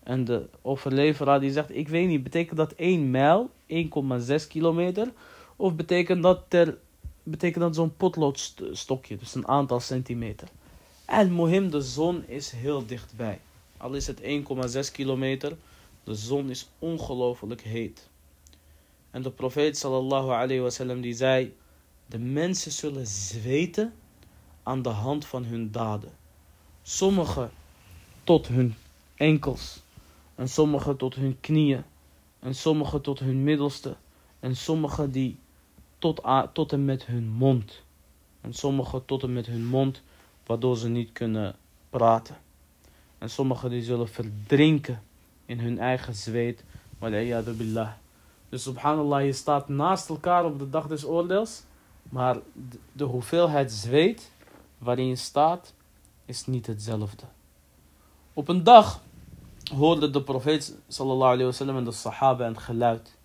[0.03, 5.11] En de overleveraar die zegt, ik weet niet, betekent dat 1 mijl, 1,6 kilometer?
[5.55, 6.77] Of betekent dat, ter,
[7.23, 10.47] betekent dat zo'n potloodstokje, dus een aantal centimeter?
[11.05, 13.39] En mohim, de zon is heel dichtbij.
[13.77, 15.57] Al is het 1,6 kilometer,
[16.03, 18.09] de zon is ongelooflijk heet.
[19.11, 21.55] En de profeet sallallahu alayhi wasallam die zei,
[22.05, 23.93] de mensen zullen zweten
[24.63, 26.11] aan de hand van hun daden.
[26.81, 27.51] Sommigen
[28.23, 28.75] tot hun
[29.15, 29.81] enkels.
[30.35, 31.83] En sommigen tot hun knieën.
[32.39, 33.95] En sommigen tot hun middelste.
[34.39, 35.37] En sommigen die
[36.53, 37.83] tot, en met hun mond.
[38.41, 40.01] En sommigen tot en met hun mond,
[40.45, 41.55] waardoor ze niet kunnen
[41.89, 42.37] praten.
[43.17, 45.03] En sommigen die zullen verdrinken
[45.45, 46.63] in hun eigen zweet.
[46.99, 47.91] billah.
[48.49, 51.63] Dus subhanallah, je staat naast elkaar op de dag des oordeels.
[52.09, 52.37] Maar
[52.91, 54.31] de hoeveelheid zweet
[54.83, 55.73] waarin staat,
[56.25, 57.23] is niet hetzelfde.
[58.33, 59.01] Op een dag
[59.75, 63.15] hoorde de profeet sallallahu alayhi wasallam en de sahaba het geluid.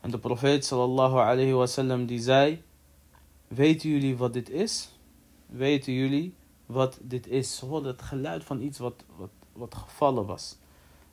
[0.00, 2.62] En de profeet sallallahu alayhi wasallam die zei,
[3.48, 4.88] weten jullie wat dit is?
[5.46, 6.34] Weten jullie
[6.66, 7.56] wat dit is?
[7.56, 10.56] Ze hoorden het geluid van iets wat, wat, wat gevallen was.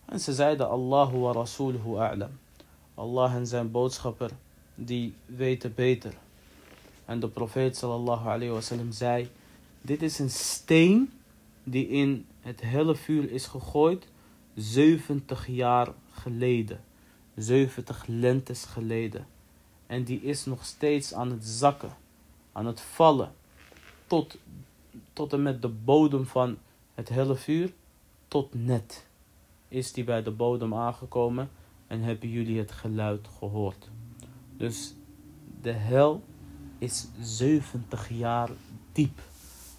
[0.05, 2.39] En ze zeiden Allahu wa rasuluhu a'lam.
[2.95, 4.31] Allah en zijn boodschapper,
[4.75, 6.13] die weten beter.
[7.05, 9.29] En de profeet sallallahu alayhi wasallam zei,
[9.83, 11.11] dit is een steen
[11.63, 14.07] die in het helle vuur is gegooid
[14.55, 16.83] 70 jaar geleden.
[17.35, 19.27] 70 lentes geleden.
[19.87, 21.95] En die is nog steeds aan het zakken,
[22.51, 23.33] aan het vallen,
[24.07, 24.37] tot,
[25.13, 26.57] tot en met de bodem van
[26.93, 27.73] het helle vuur,
[28.27, 29.05] tot net
[29.67, 31.49] is die bij de bodem aangekomen
[31.87, 33.89] en hebben jullie het geluid gehoord.
[34.57, 34.93] Dus
[35.61, 36.23] de hel
[36.77, 38.49] is 70 jaar
[38.91, 39.21] diep.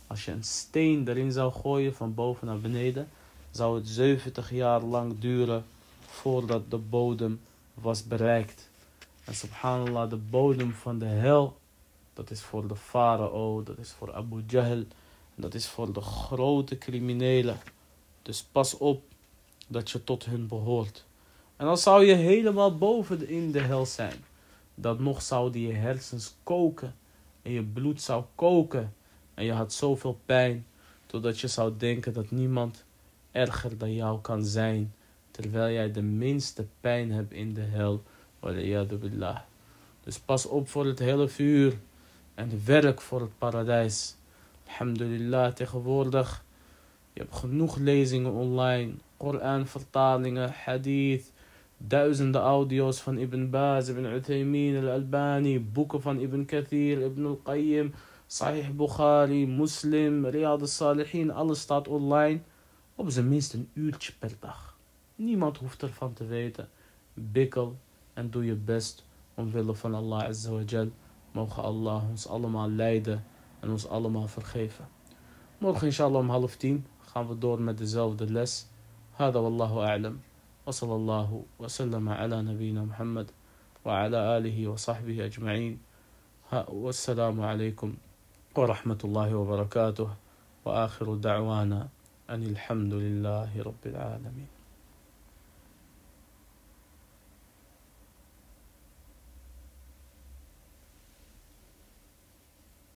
[0.07, 3.09] Als je een steen erin zou gooien van boven naar beneden,
[3.51, 5.65] zou het 70 jaar lang duren
[6.07, 7.41] voordat de bodem
[7.75, 8.71] was bereikt.
[9.25, 11.57] En subhanallah, de bodem van de hel,
[12.15, 14.83] dat is voor de farao, dat is voor Abu Jahl,
[15.35, 17.59] dat is voor de grote criminelen.
[18.23, 19.03] Dus pas op
[19.67, 21.05] dat je tot hun behoort.
[21.57, 24.25] En dan zou je helemaal boven in de hel zijn.
[24.75, 26.95] Dat nog zouden je hersens koken
[27.43, 28.95] en je bloed zou koken.
[29.35, 30.67] En je had zoveel pijn,
[31.07, 32.85] totdat je zou denken dat niemand
[33.33, 34.93] erger dan jou kan zijn.
[35.31, 38.03] Terwijl jij de minste pijn hebt in de hel.
[38.41, 39.39] billah.
[40.05, 41.77] Dus pas op voor het hele vuur.
[42.35, 44.17] En werk voor het paradijs.
[44.67, 46.45] Alhamdulillah, tegenwoordig.
[47.13, 48.93] Je hebt genoeg lezingen online.
[49.17, 51.33] Koran-vertalingen, hadith.
[51.77, 55.61] Duizenden audio's van Ibn Baz, Ibn Uthaymin, Al-Albani.
[55.61, 57.95] Boeken van Ibn Kathir, Ibn Al-Qayyim.
[58.27, 61.31] Sahih Bukhari, Muslim, Riyad al-Salihin.
[61.31, 62.41] Alles staat online.
[62.95, 64.77] Op zijn minst een uurtje per dag.
[65.15, 66.69] Niemand hoeft ervan te weten.
[67.15, 67.77] Bikkel
[68.15, 69.05] en doe je best
[69.35, 70.89] omwille van Allah Azza wa Jal.
[71.33, 73.25] Mogen Allah ons allemaal leiden
[73.61, 74.89] en ons allemaal vergeven.
[75.59, 78.67] Morgen inshallah om half tien gaan we door met dezelfde les.
[79.17, 80.21] هذا والله أعلم
[80.67, 83.31] وصلى الله وسلم على نبينا محمد
[83.85, 85.79] وعلى آله وصحبه أجمعين
[86.69, 87.95] والسلام عليكم
[88.59, 90.09] ورحمة الله وبركاته.
[90.65, 91.89] وآخر دعوانا
[92.31, 94.54] أن الحمد لله رب العالمين.